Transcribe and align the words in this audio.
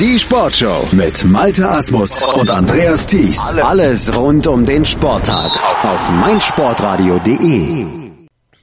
Die 0.00 0.18
Sportshow 0.18 0.88
mit 0.90 1.24
Malte 1.24 1.70
Asmus 1.70 2.20
und 2.20 2.50
Andreas 2.50 3.06
Thies. 3.06 3.38
Alles 3.62 4.16
rund 4.18 4.44
um 4.48 4.66
den 4.66 4.84
Sporttag 4.84 5.52
auf 5.84 6.10
meinsportradio.de. 6.20 7.86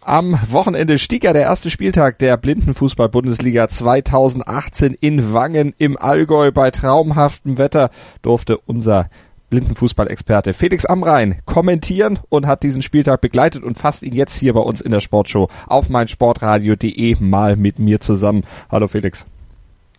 Am 0.01 0.37
Wochenende 0.49 0.99
stieg 0.99 1.23
ja 1.23 1.31
der 1.31 1.43
erste 1.43 1.69
Spieltag 1.69 2.19
der 2.19 2.35
Blindenfußball-Bundesliga 2.35 3.69
2018 3.69 4.93
in 4.99 5.31
Wangen 5.31 5.73
im 5.77 5.97
Allgäu. 5.97 6.51
Bei 6.51 6.69
traumhaftem 6.69 7.57
Wetter 7.57 7.91
durfte 8.21 8.57
unser 8.57 9.09
Blindenfußballexperte 9.51 10.53
Felix 10.53 10.85
Amrein 10.85 11.39
kommentieren 11.45 12.19
und 12.27 12.45
hat 12.45 12.63
diesen 12.63 12.81
Spieltag 12.81 13.21
begleitet 13.21 13.63
und 13.63 13.77
fasst 13.77 14.03
ihn 14.03 14.13
jetzt 14.13 14.37
hier 14.37 14.51
bei 14.51 14.59
uns 14.59 14.81
in 14.81 14.91
der 14.91 14.99
Sportshow 14.99 15.47
auf 15.67 15.87
meinsportradio.de 15.87 17.15
mal 17.21 17.55
mit 17.55 17.79
mir 17.79 18.01
zusammen. 18.01 18.43
Hallo 18.69 18.89
Felix. 18.89 19.25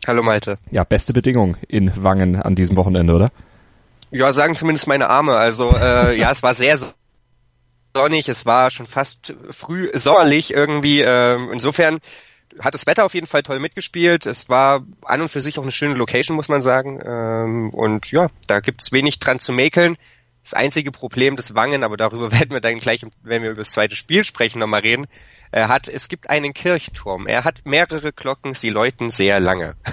Hallo 0.06 0.22
Malte. 0.22 0.58
Ja, 0.70 0.82
beste 0.82 1.12
Bedingung 1.12 1.56
in 1.68 1.92
Wangen 2.02 2.36
an 2.36 2.54
diesem 2.54 2.76
Wochenende, 2.76 3.14
oder? 3.14 3.30
Ja, 4.10 4.32
sagen 4.32 4.56
zumindest 4.56 4.88
meine 4.88 5.08
Arme. 5.08 5.36
Also 5.36 5.70
äh, 5.70 6.16
ja, 6.18 6.30
es 6.30 6.42
war 6.42 6.54
sehr 6.54 6.76
sonnig, 7.94 8.28
es 8.28 8.44
war 8.44 8.70
schon 8.70 8.86
fast 8.86 9.34
früh 9.50 9.90
sommerlich 9.94 10.52
irgendwie. 10.54 11.02
Äh, 11.02 11.36
insofern 11.52 12.00
hat 12.58 12.74
das 12.74 12.86
Wetter 12.86 13.04
auf 13.04 13.14
jeden 13.14 13.26
Fall 13.26 13.42
toll 13.42 13.60
mitgespielt. 13.60 14.26
Es 14.26 14.48
war 14.48 14.84
an 15.02 15.22
und 15.22 15.28
für 15.28 15.40
sich 15.40 15.58
auch 15.58 15.62
eine 15.62 15.72
schöne 15.72 15.94
Location, 15.94 16.36
muss 16.36 16.48
man 16.48 16.62
sagen. 16.62 17.00
Ähm, 17.04 17.70
und 17.70 18.10
ja, 18.10 18.28
da 18.46 18.60
gibt's 18.60 18.92
wenig 18.92 19.18
dran 19.20 19.38
zu 19.38 19.52
mäkeln. 19.52 19.96
Das 20.42 20.54
einzige 20.54 20.90
Problem 20.90 21.36
des 21.36 21.54
Wangen, 21.54 21.84
aber 21.84 21.96
darüber 21.96 22.32
werden 22.38 22.50
wir 22.50 22.60
dann 22.60 22.78
gleich, 22.78 23.06
wenn 23.22 23.42
wir 23.42 23.50
über 23.50 23.60
das 23.60 23.70
zweite 23.70 23.94
Spiel 23.94 24.24
sprechen, 24.24 24.58
nochmal 24.58 24.80
reden, 24.80 25.06
er 25.52 25.68
hat, 25.68 25.86
es 25.86 26.08
gibt 26.08 26.30
einen 26.30 26.54
Kirchturm. 26.54 27.26
Er 27.26 27.44
hat 27.44 27.60
mehrere 27.64 28.12
Glocken, 28.12 28.54
sie 28.54 28.70
läuten 28.70 29.10
sehr 29.10 29.38
lange. 29.40 29.74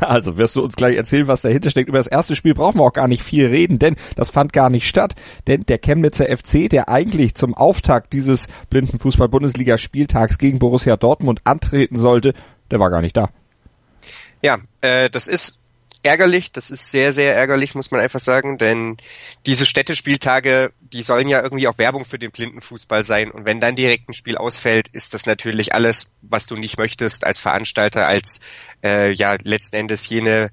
Also 0.00 0.38
wirst 0.38 0.56
du 0.56 0.62
uns 0.62 0.76
gleich 0.76 0.96
erzählen, 0.96 1.26
was 1.26 1.42
dahinter 1.42 1.68
steckt. 1.68 1.90
Über 1.90 1.98
das 1.98 2.06
erste 2.06 2.36
Spiel 2.36 2.54
brauchen 2.54 2.78
wir 2.78 2.84
auch 2.84 2.94
gar 2.94 3.06
nicht 3.06 3.22
viel 3.22 3.48
reden, 3.48 3.78
denn 3.78 3.96
das 4.16 4.30
fand 4.30 4.54
gar 4.54 4.70
nicht 4.70 4.88
statt. 4.88 5.14
Denn 5.46 5.66
der 5.66 5.76
Chemnitzer 5.76 6.24
FC, 6.24 6.70
der 6.70 6.88
eigentlich 6.88 7.34
zum 7.34 7.52
Auftakt 7.52 8.14
dieses 8.14 8.48
Blindenfußball-Bundesliga-Spieltags 8.70 10.38
gegen 10.38 10.58
Borussia 10.58 10.96
Dortmund 10.96 11.42
antreten 11.44 11.98
sollte, 11.98 12.32
der 12.70 12.80
war 12.80 12.88
gar 12.88 13.02
nicht 13.02 13.14
da. 13.14 13.28
Ja, 14.40 14.56
äh, 14.80 15.10
das 15.10 15.26
ist 15.26 15.63
ärgerlich, 16.04 16.52
das 16.52 16.70
ist 16.70 16.90
sehr, 16.90 17.12
sehr 17.12 17.34
ärgerlich, 17.34 17.74
muss 17.74 17.90
man 17.90 18.00
einfach 18.00 18.20
sagen, 18.20 18.58
denn 18.58 18.96
diese 19.46 19.66
Städtespieltage, 19.66 20.72
die 20.80 21.02
sollen 21.02 21.28
ja 21.28 21.42
irgendwie 21.42 21.66
auch 21.66 21.78
Werbung 21.78 22.04
für 22.04 22.18
den 22.18 22.30
Blindenfußball 22.30 23.04
sein 23.04 23.30
und 23.30 23.44
wenn 23.46 23.60
dann 23.60 23.74
direkt 23.74 24.08
ein 24.08 24.12
Spiel 24.12 24.36
ausfällt, 24.36 24.88
ist 24.88 25.14
das 25.14 25.26
natürlich 25.26 25.74
alles, 25.74 26.12
was 26.22 26.46
du 26.46 26.56
nicht 26.56 26.78
möchtest 26.78 27.24
als 27.24 27.40
Veranstalter, 27.40 28.06
als 28.06 28.40
äh, 28.82 29.12
ja 29.12 29.36
letzten 29.42 29.76
Endes 29.76 30.08
jene 30.08 30.50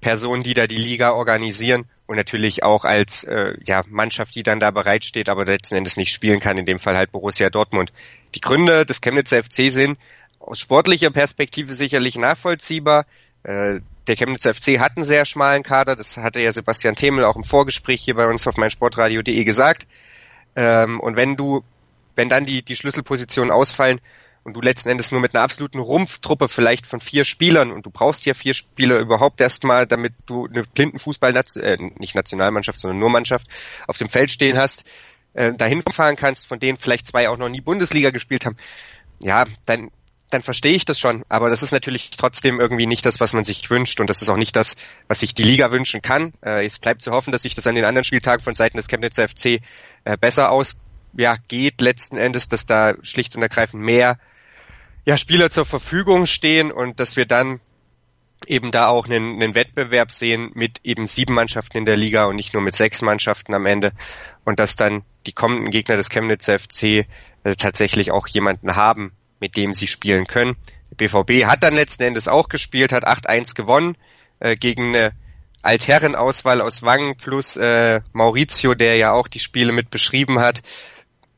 Personen, 0.00 0.42
die 0.42 0.54
da 0.54 0.66
die 0.66 0.76
Liga 0.76 1.12
organisieren 1.12 1.86
und 2.06 2.16
natürlich 2.16 2.62
auch 2.62 2.84
als 2.84 3.24
äh, 3.24 3.54
ja, 3.64 3.82
Mannschaft, 3.88 4.34
die 4.34 4.42
dann 4.42 4.60
da 4.60 4.70
bereitsteht, 4.70 5.28
aber 5.28 5.44
letzten 5.44 5.76
Endes 5.76 5.96
nicht 5.96 6.12
spielen 6.12 6.40
kann, 6.40 6.58
in 6.58 6.66
dem 6.66 6.78
Fall 6.78 6.96
halt 6.96 7.12
Borussia 7.12 7.50
Dortmund. 7.50 7.92
Die 8.34 8.40
Gründe 8.40 8.84
des 8.84 9.00
Chemnitzer 9.00 9.42
FC 9.42 9.70
sind 9.70 9.98
aus 10.38 10.58
sportlicher 10.58 11.10
Perspektive 11.10 11.72
sicherlich 11.72 12.16
nachvollziehbar. 12.16 13.06
Äh, 13.44 13.80
der 14.06 14.16
Chemnitzer 14.16 14.54
FC 14.54 14.78
hat 14.78 14.96
einen 14.96 15.04
sehr 15.04 15.24
schmalen 15.24 15.62
Kader, 15.62 15.96
das 15.96 16.16
hatte 16.18 16.40
ja 16.40 16.52
Sebastian 16.52 16.94
Themel 16.94 17.24
auch 17.24 17.36
im 17.36 17.44
Vorgespräch 17.44 18.02
hier 18.02 18.14
bei 18.14 18.26
uns 18.26 18.46
auf 18.46 18.56
meinsportradio.de 18.56 19.44
gesagt. 19.44 19.86
Ähm, 20.56 21.00
und 21.00 21.16
wenn 21.16 21.36
du, 21.36 21.64
wenn 22.14 22.28
dann 22.28 22.44
die, 22.44 22.62
die 22.62 22.76
Schlüsselpositionen 22.76 23.50
ausfallen 23.50 24.00
und 24.44 24.54
du 24.54 24.60
letzten 24.60 24.90
Endes 24.90 25.10
nur 25.10 25.20
mit 25.20 25.34
einer 25.34 25.42
absoluten 25.42 25.78
Rumpftruppe 25.78 26.48
vielleicht 26.48 26.86
von 26.86 27.00
vier 27.00 27.24
Spielern 27.24 27.72
und 27.72 27.86
du 27.86 27.90
brauchst 27.90 28.26
ja 28.26 28.34
vier 28.34 28.54
Spieler 28.54 28.98
überhaupt 28.98 29.40
erstmal, 29.40 29.86
damit 29.86 30.12
du 30.26 30.46
eine 30.46 30.64
Blindenfußball, 30.64 31.34
äh, 31.34 31.76
nicht 31.98 32.14
Nationalmannschaft, 32.14 32.78
sondern 32.78 32.98
nur 32.98 33.10
Mannschaft 33.10 33.46
auf 33.88 33.98
dem 33.98 34.08
Feld 34.08 34.30
stehen 34.30 34.58
hast, 34.58 34.84
äh, 35.32 35.54
dahin 35.54 35.82
fahren 35.82 36.16
kannst, 36.16 36.46
von 36.46 36.58
denen 36.58 36.78
vielleicht 36.78 37.06
zwei 37.06 37.28
auch 37.28 37.38
noch 37.38 37.48
nie 37.48 37.62
Bundesliga 37.62 38.10
gespielt 38.10 38.44
haben, 38.44 38.56
ja, 39.20 39.44
dann 39.64 39.90
dann 40.34 40.42
verstehe 40.42 40.74
ich 40.74 40.84
das 40.84 40.98
schon. 40.98 41.24
Aber 41.28 41.48
das 41.48 41.62
ist 41.62 41.72
natürlich 41.72 42.10
trotzdem 42.10 42.60
irgendwie 42.60 42.86
nicht 42.86 43.06
das, 43.06 43.20
was 43.20 43.32
man 43.32 43.44
sich 43.44 43.70
wünscht. 43.70 44.00
Und 44.00 44.10
das 44.10 44.20
ist 44.20 44.28
auch 44.28 44.36
nicht 44.36 44.56
das, 44.56 44.76
was 45.08 45.20
sich 45.20 45.32
die 45.32 45.44
Liga 45.44 45.72
wünschen 45.72 46.02
kann. 46.02 46.34
Äh, 46.44 46.66
es 46.66 46.78
bleibt 46.78 47.02
zu 47.02 47.12
hoffen, 47.12 47.32
dass 47.32 47.42
sich 47.42 47.54
das 47.54 47.66
an 47.66 47.74
den 47.74 47.84
anderen 47.84 48.04
Spieltagen 48.04 48.42
von 48.42 48.54
Seiten 48.54 48.76
des 48.76 48.88
Chemnitzer 48.88 49.28
FC 49.28 49.60
äh, 50.04 50.16
besser 50.20 50.50
aus 50.50 50.80
ja, 51.16 51.36
geht 51.48 51.80
letzten 51.80 52.16
Endes, 52.16 52.48
dass 52.48 52.66
da 52.66 52.94
schlicht 53.02 53.36
und 53.36 53.42
ergreifend 53.42 53.82
mehr 53.82 54.18
ja, 55.04 55.16
Spieler 55.16 55.50
zur 55.50 55.64
Verfügung 55.64 56.26
stehen 56.26 56.72
und 56.72 56.98
dass 56.98 57.16
wir 57.16 57.26
dann 57.26 57.60
eben 58.46 58.72
da 58.72 58.88
auch 58.88 59.06
einen, 59.06 59.40
einen 59.40 59.54
Wettbewerb 59.54 60.10
sehen 60.10 60.50
mit 60.54 60.80
eben 60.82 61.06
sieben 61.06 61.34
Mannschaften 61.34 61.78
in 61.78 61.86
der 61.86 61.96
Liga 61.96 62.24
und 62.24 62.36
nicht 62.36 62.52
nur 62.52 62.62
mit 62.62 62.74
sechs 62.74 63.00
Mannschaften 63.00 63.54
am 63.54 63.66
Ende 63.66 63.92
und 64.44 64.58
dass 64.58 64.76
dann 64.76 65.02
die 65.26 65.32
kommenden 65.32 65.70
Gegner 65.70 65.96
des 65.96 66.10
Chemnitzer 66.10 66.58
FC 66.58 66.82
äh, 66.82 67.06
tatsächlich 67.56 68.10
auch 68.10 68.26
jemanden 68.26 68.76
haben, 68.76 69.12
mit 69.44 69.58
dem 69.58 69.74
sie 69.74 69.86
spielen 69.86 70.26
können. 70.26 70.56
BVB 70.96 71.44
hat 71.44 71.62
dann 71.62 71.74
letzten 71.74 72.04
Endes 72.04 72.28
auch 72.28 72.48
gespielt, 72.48 72.92
hat 72.92 73.06
8-1 73.06 73.54
gewonnen 73.54 73.94
äh, 74.40 74.56
gegen 74.56 74.96
eine 74.96 75.12
Altherrenauswahl 75.60 76.62
aus 76.62 76.82
Wangen 76.82 77.18
plus 77.18 77.58
äh, 77.58 78.00
Maurizio, 78.14 78.74
der 78.74 78.96
ja 78.96 79.12
auch 79.12 79.28
die 79.28 79.40
Spiele 79.40 79.72
mit 79.72 79.90
beschrieben 79.90 80.40
hat. 80.40 80.62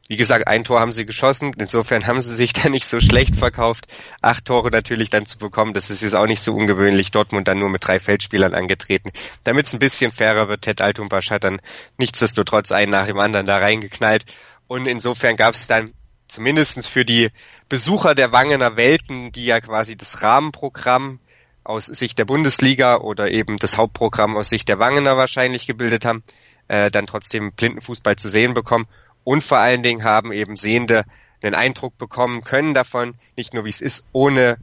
Wie 0.06 0.16
gesagt, 0.16 0.46
ein 0.46 0.62
Tor 0.62 0.78
haben 0.78 0.92
sie 0.92 1.04
geschossen, 1.04 1.52
insofern 1.58 2.06
haben 2.06 2.20
sie 2.20 2.36
sich 2.36 2.52
da 2.52 2.68
nicht 2.68 2.86
so 2.86 3.00
schlecht 3.00 3.34
verkauft. 3.34 3.88
Acht 4.22 4.44
Tore 4.44 4.70
natürlich 4.70 5.10
dann 5.10 5.26
zu 5.26 5.36
bekommen, 5.38 5.72
das 5.72 5.90
ist 5.90 6.02
jetzt 6.02 6.14
auch 6.14 6.26
nicht 6.26 6.42
so 6.42 6.54
ungewöhnlich. 6.54 7.10
Dortmund 7.10 7.48
dann 7.48 7.58
nur 7.58 7.70
mit 7.70 7.84
drei 7.84 7.98
Feldspielern 7.98 8.54
angetreten. 8.54 9.10
Damit 9.42 9.66
es 9.66 9.72
ein 9.72 9.80
bisschen 9.80 10.12
fairer 10.12 10.48
wird, 10.48 10.62
Ted 10.62 10.80
Altumbasch 10.80 11.32
hat 11.32 11.42
dann 11.42 11.60
nichtsdestotrotz 11.98 12.70
einen 12.70 12.92
nach 12.92 13.06
dem 13.06 13.18
anderen 13.18 13.46
da 13.46 13.56
reingeknallt. 13.56 14.26
Und 14.68 14.86
insofern 14.86 15.34
gab 15.34 15.54
es 15.54 15.66
dann 15.66 15.92
zumindestens 16.28 16.86
für 16.86 17.04
die 17.04 17.30
Besucher 17.68 18.14
der 18.14 18.32
Wangener 18.32 18.76
Welten, 18.76 19.32
die 19.32 19.46
ja 19.46 19.60
quasi 19.60 19.96
das 19.96 20.22
Rahmenprogramm 20.22 21.20
aus 21.64 21.86
Sicht 21.86 22.18
der 22.18 22.24
Bundesliga 22.24 22.98
oder 22.98 23.30
eben 23.30 23.56
das 23.56 23.76
Hauptprogramm 23.76 24.36
aus 24.36 24.48
Sicht 24.48 24.68
der 24.68 24.78
Wangener 24.78 25.16
wahrscheinlich 25.16 25.66
gebildet 25.66 26.04
haben, 26.04 26.22
äh, 26.68 26.90
dann 26.90 27.06
trotzdem 27.06 27.52
Blindenfußball 27.52 28.16
zu 28.16 28.28
sehen 28.28 28.54
bekommen. 28.54 28.86
Und 29.24 29.42
vor 29.42 29.58
allen 29.58 29.82
Dingen 29.82 30.04
haben 30.04 30.32
eben 30.32 30.54
Sehende 30.54 31.04
einen 31.42 31.54
Eindruck 31.54 31.98
bekommen 31.98 32.44
können 32.44 32.74
davon, 32.74 33.14
nicht 33.36 33.54
nur 33.54 33.64
wie 33.64 33.70
es 33.70 33.80
ist, 33.80 34.08
ohne 34.12 34.58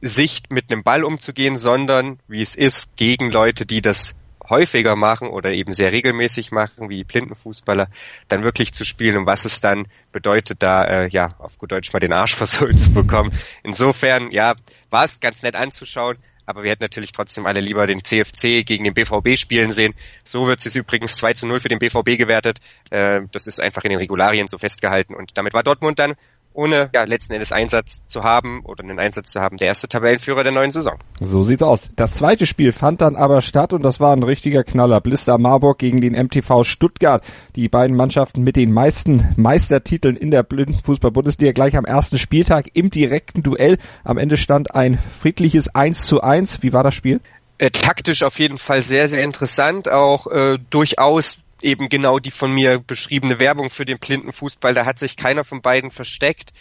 Sicht 0.00 0.50
mit 0.50 0.70
einem 0.70 0.82
Ball 0.82 1.04
umzugehen, 1.04 1.56
sondern 1.56 2.20
wie 2.26 2.40
es 2.40 2.54
ist, 2.54 2.96
gegen 2.96 3.30
Leute, 3.30 3.66
die 3.66 3.80
das 3.80 4.14
häufiger 4.50 4.96
machen 4.96 5.28
oder 5.28 5.52
eben 5.52 5.72
sehr 5.72 5.92
regelmäßig 5.92 6.50
machen, 6.52 6.90
wie 6.90 7.04
Blindenfußballer, 7.04 7.88
dann 8.28 8.44
wirklich 8.44 8.74
zu 8.74 8.84
spielen 8.84 9.16
und 9.16 9.26
was 9.26 9.44
es 9.44 9.60
dann 9.60 9.86
bedeutet, 10.12 10.62
da 10.62 10.84
äh, 10.84 11.08
ja 11.08 11.34
auf 11.38 11.58
gut 11.58 11.72
Deutsch 11.72 11.92
mal 11.92 12.00
den 12.00 12.12
Arsch 12.12 12.34
versohlt 12.36 12.78
zu 12.78 12.92
bekommen. 12.92 13.32
Insofern, 13.62 14.30
ja, 14.30 14.54
war 14.90 15.04
es 15.04 15.20
ganz 15.20 15.42
nett 15.42 15.56
anzuschauen, 15.56 16.18
aber 16.46 16.64
wir 16.64 16.70
hätten 16.70 16.82
natürlich 16.82 17.12
trotzdem 17.12 17.46
alle 17.46 17.60
lieber 17.60 17.86
den 17.86 18.02
CFC 18.02 18.66
gegen 18.66 18.84
den 18.84 18.94
BVB 18.94 19.38
spielen 19.38 19.70
sehen. 19.70 19.94
So 20.24 20.46
wird 20.48 20.64
es 20.64 20.74
übrigens 20.74 21.16
2 21.16 21.34
zu 21.34 21.46
0 21.46 21.60
für 21.60 21.68
den 21.68 21.78
BVB 21.78 22.18
gewertet. 22.18 22.58
Äh, 22.90 23.22
das 23.30 23.46
ist 23.46 23.60
einfach 23.60 23.84
in 23.84 23.90
den 23.90 23.98
Regularien 23.98 24.48
so 24.48 24.58
festgehalten 24.58 25.14
und 25.14 25.38
damit 25.38 25.54
war 25.54 25.62
Dortmund 25.62 25.98
dann 25.98 26.14
ohne 26.52 26.90
ja, 26.94 27.04
letzten 27.04 27.34
Endes 27.34 27.52
Einsatz 27.52 28.04
zu 28.06 28.24
haben 28.24 28.62
oder 28.64 28.82
einen 28.82 28.98
Einsatz 28.98 29.30
zu 29.30 29.40
haben, 29.40 29.56
der 29.56 29.68
erste 29.68 29.88
Tabellenführer 29.88 30.42
der 30.42 30.52
neuen 30.52 30.70
Saison. 30.70 30.98
So 31.20 31.42
sieht's 31.42 31.62
aus. 31.62 31.90
Das 31.96 32.12
zweite 32.12 32.46
Spiel 32.46 32.72
fand 32.72 33.00
dann 33.00 33.16
aber 33.16 33.40
statt 33.42 33.72
und 33.72 33.82
das 33.82 34.00
war 34.00 34.14
ein 34.14 34.22
richtiger 34.22 34.64
Knaller. 34.64 35.00
Blister 35.00 35.38
Marburg 35.38 35.78
gegen 35.78 36.00
den 36.00 36.12
MTV 36.12 36.64
Stuttgart. 36.64 37.24
Die 37.56 37.68
beiden 37.68 37.96
Mannschaften 37.96 38.42
mit 38.42 38.56
den 38.56 38.72
meisten 38.72 39.32
Meistertiteln 39.36 40.16
in 40.16 40.30
der 40.30 40.42
Blindenfußball-Bundesliga 40.42 41.52
gleich 41.52 41.76
am 41.76 41.84
ersten 41.84 42.18
Spieltag 42.18 42.70
im 42.74 42.90
direkten 42.90 43.42
Duell. 43.42 43.78
Am 44.04 44.18
Ende 44.18 44.36
stand 44.36 44.74
ein 44.74 44.98
friedliches 44.98 45.74
1 45.74 46.06
zu 46.06 46.20
1. 46.20 46.62
Wie 46.62 46.72
war 46.72 46.82
das 46.82 46.94
Spiel? 46.94 47.20
Äh, 47.58 47.70
taktisch 47.70 48.22
auf 48.22 48.38
jeden 48.38 48.56
Fall 48.56 48.80
sehr, 48.80 49.06
sehr 49.06 49.22
interessant. 49.22 49.90
Auch 49.90 50.26
äh, 50.26 50.58
durchaus 50.70 51.40
eben 51.62 51.88
genau 51.88 52.18
die 52.18 52.30
von 52.30 52.52
mir 52.52 52.78
beschriebene 52.78 53.38
Werbung 53.38 53.70
für 53.70 53.84
den 53.84 53.98
blinden 53.98 54.32
Fußball. 54.32 54.74
Da 54.74 54.84
hat 54.84 54.98
sich 54.98 55.16
keiner 55.16 55.44
von 55.44 55.62
beiden 55.62 55.90
versteckt. 55.90 56.52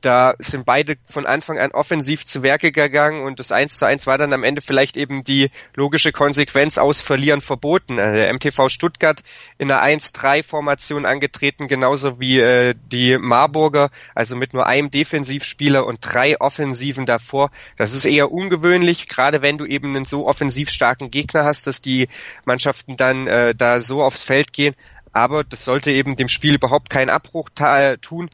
Da 0.00 0.34
sind 0.38 0.66
beide 0.66 0.96
von 1.04 1.26
Anfang 1.26 1.58
an 1.58 1.72
offensiv 1.72 2.24
zu 2.24 2.42
Werke 2.42 2.70
gegangen 2.70 3.22
und 3.24 3.40
das 3.40 3.50
1 3.50 3.78
zu 3.78 3.86
1 3.86 4.06
war 4.06 4.18
dann 4.18 4.32
am 4.32 4.44
Ende 4.44 4.60
vielleicht 4.60 4.96
eben 4.96 5.24
die 5.24 5.50
logische 5.74 6.12
Konsequenz 6.12 6.78
aus 6.78 7.02
Verlieren 7.02 7.40
verboten. 7.40 7.98
Also 7.98 8.16
der 8.16 8.32
MTV 8.32 8.68
Stuttgart 8.68 9.22
in 9.58 9.68
der 9.68 9.82
1-3-Formation 9.82 11.06
angetreten, 11.06 11.66
genauso 11.66 12.20
wie 12.20 12.38
äh, 12.40 12.74
die 12.92 13.18
Marburger, 13.18 13.90
also 14.14 14.36
mit 14.36 14.52
nur 14.52 14.66
einem 14.66 14.90
Defensivspieler 14.90 15.86
und 15.86 15.98
drei 16.02 16.40
Offensiven 16.40 17.06
davor. 17.06 17.50
Das 17.76 17.94
ist 17.94 18.04
eher 18.04 18.30
ungewöhnlich, 18.30 19.08
gerade 19.08 19.42
wenn 19.42 19.58
du 19.58 19.64
eben 19.64 19.96
einen 19.96 20.04
so 20.04 20.26
offensiv 20.26 20.70
starken 20.70 21.10
Gegner 21.10 21.44
hast, 21.44 21.66
dass 21.66 21.80
die 21.80 22.08
Mannschaften 22.44 22.96
dann 22.96 23.26
äh, 23.26 23.54
da 23.54 23.80
so 23.80 24.02
aufs 24.02 24.22
Feld 24.22 24.52
gehen. 24.52 24.74
Aber 25.12 25.44
das 25.44 25.64
sollte 25.64 25.90
eben 25.90 26.16
dem 26.16 26.28
Spiel 26.28 26.56
überhaupt 26.56 26.90
keinen 26.90 27.08
Abbruch 27.08 27.48
tun. 28.02 28.28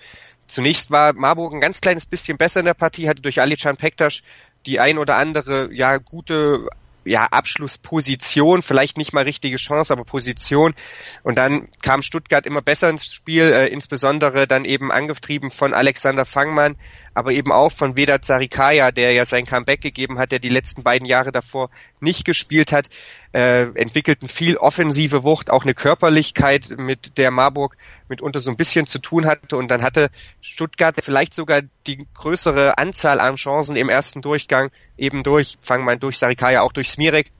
Zunächst 0.46 0.90
war 0.90 1.12
Marburg 1.12 1.54
ein 1.54 1.60
ganz 1.60 1.80
kleines 1.80 2.06
bisschen 2.06 2.38
besser 2.38 2.60
in 2.60 2.66
der 2.66 2.74
Partie, 2.74 3.08
hatte 3.08 3.22
durch 3.22 3.40
Alican 3.40 3.76
Pektas 3.76 4.22
die 4.66 4.80
ein 4.80 4.98
oder 4.98 5.16
andere 5.16 5.72
ja 5.72 5.96
gute 5.98 6.68
ja, 7.04 7.26
Abschlussposition, 7.26 8.62
vielleicht 8.62 8.96
nicht 8.96 9.12
mal 9.12 9.24
richtige 9.24 9.56
Chance, 9.56 9.92
aber 9.92 10.04
Position. 10.04 10.74
Und 11.22 11.36
dann 11.36 11.68
kam 11.82 12.02
Stuttgart 12.02 12.46
immer 12.46 12.62
besser 12.62 12.90
ins 12.90 13.12
Spiel, 13.12 13.52
äh, 13.52 13.68
insbesondere 13.68 14.46
dann 14.46 14.64
eben 14.64 14.92
angetrieben 14.92 15.50
von 15.50 15.74
Alexander 15.74 16.24
Fangmann, 16.24 16.76
aber 17.14 17.32
eben 17.32 17.52
auch 17.52 17.70
von 17.70 17.96
Vedat 17.96 18.24
Sarikaya, 18.24 18.90
der 18.90 19.12
ja 19.12 19.24
sein 19.24 19.46
Comeback 19.46 19.80
gegeben 19.80 20.18
hat, 20.18 20.32
der 20.32 20.38
die 20.38 20.48
letzten 20.48 20.82
beiden 20.82 21.06
Jahre 21.06 21.32
davor 21.32 21.70
nicht 22.00 22.24
gespielt 22.24 22.72
hat, 22.72 22.88
äh, 23.32 23.62
entwickelten 23.74 24.28
viel 24.28 24.56
offensive 24.56 25.22
Wucht, 25.22 25.50
auch 25.50 25.64
eine 25.64 25.74
Körperlichkeit, 25.74 26.74
mit 26.76 27.18
der 27.18 27.30
Marburg 27.30 27.76
mitunter 28.08 28.40
so 28.40 28.50
ein 28.50 28.56
bisschen 28.56 28.86
zu 28.86 28.98
tun 28.98 29.26
hatte. 29.26 29.56
Und 29.56 29.70
dann 29.70 29.82
hatte 29.82 30.10
Stuttgart 30.40 30.96
vielleicht 31.02 31.34
sogar 31.34 31.62
die 31.86 32.06
größere 32.14 32.78
Anzahl 32.78 33.20
an 33.20 33.36
Chancen 33.36 33.76
im 33.76 33.88
ersten 33.88 34.22
Durchgang, 34.22 34.70
eben 34.96 35.22
durch, 35.22 35.58
fangen 35.60 35.84
wir 35.84 35.96
durch 35.96 36.18
Sarikaya, 36.18 36.62
auch 36.62 36.72
durch 36.72 36.90
Smirek. 36.90 37.30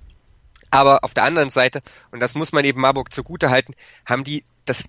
Aber 0.71 1.05
auf 1.05 1.13
der 1.13 1.25
anderen 1.25 1.51
Seite, 1.51 1.83
und 2.13 2.21
das 2.21 2.35
muss 2.35 2.53
man 2.53 2.65
eben 2.65 2.81
Marburg 2.81 3.13
zugute 3.13 3.51
halten, 3.51 3.75
haben 4.07 4.25
die 4.25 4.45
das 4.65 4.89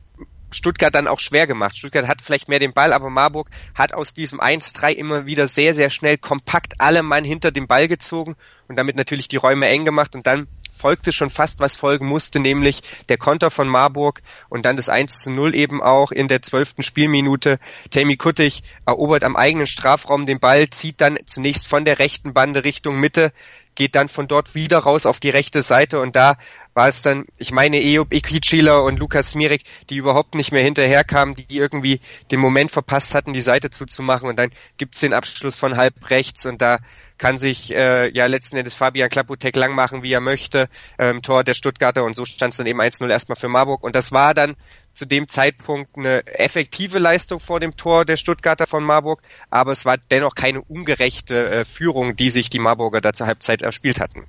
Stuttgart 0.53 0.93
dann 0.93 1.07
auch 1.07 1.19
schwer 1.19 1.47
gemacht. 1.47 1.77
Stuttgart 1.77 2.07
hat 2.07 2.21
vielleicht 2.21 2.49
mehr 2.49 2.59
den 2.59 2.73
Ball, 2.73 2.93
aber 2.93 3.09
Marburg 3.09 3.49
hat 3.75 3.93
aus 3.93 4.13
diesem 4.13 4.39
1-3 4.39 4.91
immer 4.91 5.25
wieder 5.25 5.47
sehr, 5.47 5.73
sehr 5.73 5.89
schnell 5.89 6.17
kompakt 6.17 6.75
alle 6.79 7.03
Mann 7.03 7.23
hinter 7.23 7.51
dem 7.51 7.67
Ball 7.67 7.87
gezogen 7.87 8.35
und 8.67 8.75
damit 8.75 8.95
natürlich 8.95 9.27
die 9.27 9.37
Räume 9.37 9.67
eng 9.67 9.85
gemacht 9.85 10.15
und 10.15 10.25
dann 10.27 10.47
folgte 10.73 11.11
schon 11.11 11.29
fast, 11.29 11.59
was 11.59 11.75
folgen 11.75 12.07
musste, 12.07 12.39
nämlich 12.39 12.81
der 13.07 13.17
Konter 13.17 13.49
von 13.49 13.67
Marburg 13.67 14.21
und 14.49 14.65
dann 14.65 14.75
das 14.75 14.89
1 14.89 15.21
zu 15.21 15.31
0 15.31 15.55
eben 15.55 15.81
auch 15.81 16.11
in 16.11 16.27
der 16.27 16.41
zwölften 16.41 16.83
Spielminute. 16.83 17.59
Tammy 17.91 18.17
Kuttig 18.17 18.63
erobert 18.85 19.23
am 19.23 19.35
eigenen 19.35 19.67
Strafraum 19.67 20.25
den 20.25 20.39
Ball, 20.39 20.69
zieht 20.69 20.99
dann 20.99 21.19
zunächst 21.25 21.67
von 21.67 21.85
der 21.85 21.99
rechten 21.99 22.33
Bande 22.33 22.63
Richtung 22.63 22.99
Mitte, 22.99 23.31
geht 23.75 23.95
dann 23.95 24.09
von 24.09 24.27
dort 24.27 24.55
wieder 24.55 24.79
raus 24.79 25.05
auf 25.05 25.19
die 25.19 25.29
rechte 25.29 25.61
Seite 25.61 25.99
und 25.99 26.15
da 26.15 26.37
war 26.73 26.87
es 26.87 27.01
dann, 27.01 27.25
ich 27.37 27.51
meine, 27.51 27.81
Eob 27.81 28.13
Ikicila 28.13 28.79
und 28.79 28.99
Lukas 28.99 29.31
Smirek, 29.31 29.63
die 29.89 29.97
überhaupt 29.97 30.35
nicht 30.35 30.51
mehr 30.51 30.63
hinterherkamen, 30.63 31.35
die 31.35 31.57
irgendwie 31.57 31.99
den 32.31 32.39
Moment 32.39 32.71
verpasst 32.71 33.13
hatten, 33.15 33.33
die 33.33 33.41
Seite 33.41 33.69
zuzumachen 33.69 34.27
und 34.27 34.37
dann 34.37 34.51
gibt's 34.77 34.99
den 34.99 35.13
Abschluss 35.13 35.55
von 35.55 35.77
halb 35.77 36.09
rechts 36.09 36.45
und 36.45 36.61
da 36.61 36.79
kann 37.23 37.37
sich 37.37 37.73
äh, 37.73 38.09
ja 38.09 38.25
letzten 38.25 38.57
Endes 38.57 38.75
Fabian 38.75 39.09
Klaputek 39.09 39.55
lang 39.55 39.73
machen, 39.73 40.03
wie 40.03 40.11
er 40.11 40.19
möchte, 40.19 40.67
ähm, 40.99 41.21
Tor 41.21 41.45
der 41.45 41.53
Stuttgarter 41.53 42.03
und 42.03 42.17
so 42.17 42.25
stand 42.25 42.51
es 42.51 42.57
dann 42.57 42.67
eben 42.67 42.81
1-0 42.81 43.09
erstmal 43.09 43.37
für 43.37 43.47
Marburg 43.47 43.81
und 43.81 43.95
das 43.95 44.11
war 44.11 44.33
dann 44.33 44.55
zu 44.93 45.05
dem 45.05 45.29
Zeitpunkt 45.29 45.97
eine 45.97 46.27
effektive 46.27 46.99
Leistung 46.99 47.39
vor 47.39 47.61
dem 47.61 47.77
Tor 47.77 48.03
der 48.03 48.17
Stuttgarter 48.17 48.67
von 48.67 48.83
Marburg, 48.83 49.21
aber 49.49 49.71
es 49.71 49.85
war 49.85 49.95
dennoch 50.11 50.35
keine 50.35 50.61
ungerechte 50.63 51.49
äh, 51.49 51.63
Führung, 51.63 52.17
die 52.17 52.29
sich 52.29 52.49
die 52.49 52.59
Marburger 52.59 52.99
da 52.99 53.13
zur 53.13 53.27
Halbzeit 53.27 53.61
erspielt 53.61 54.01
hatten. 54.01 54.25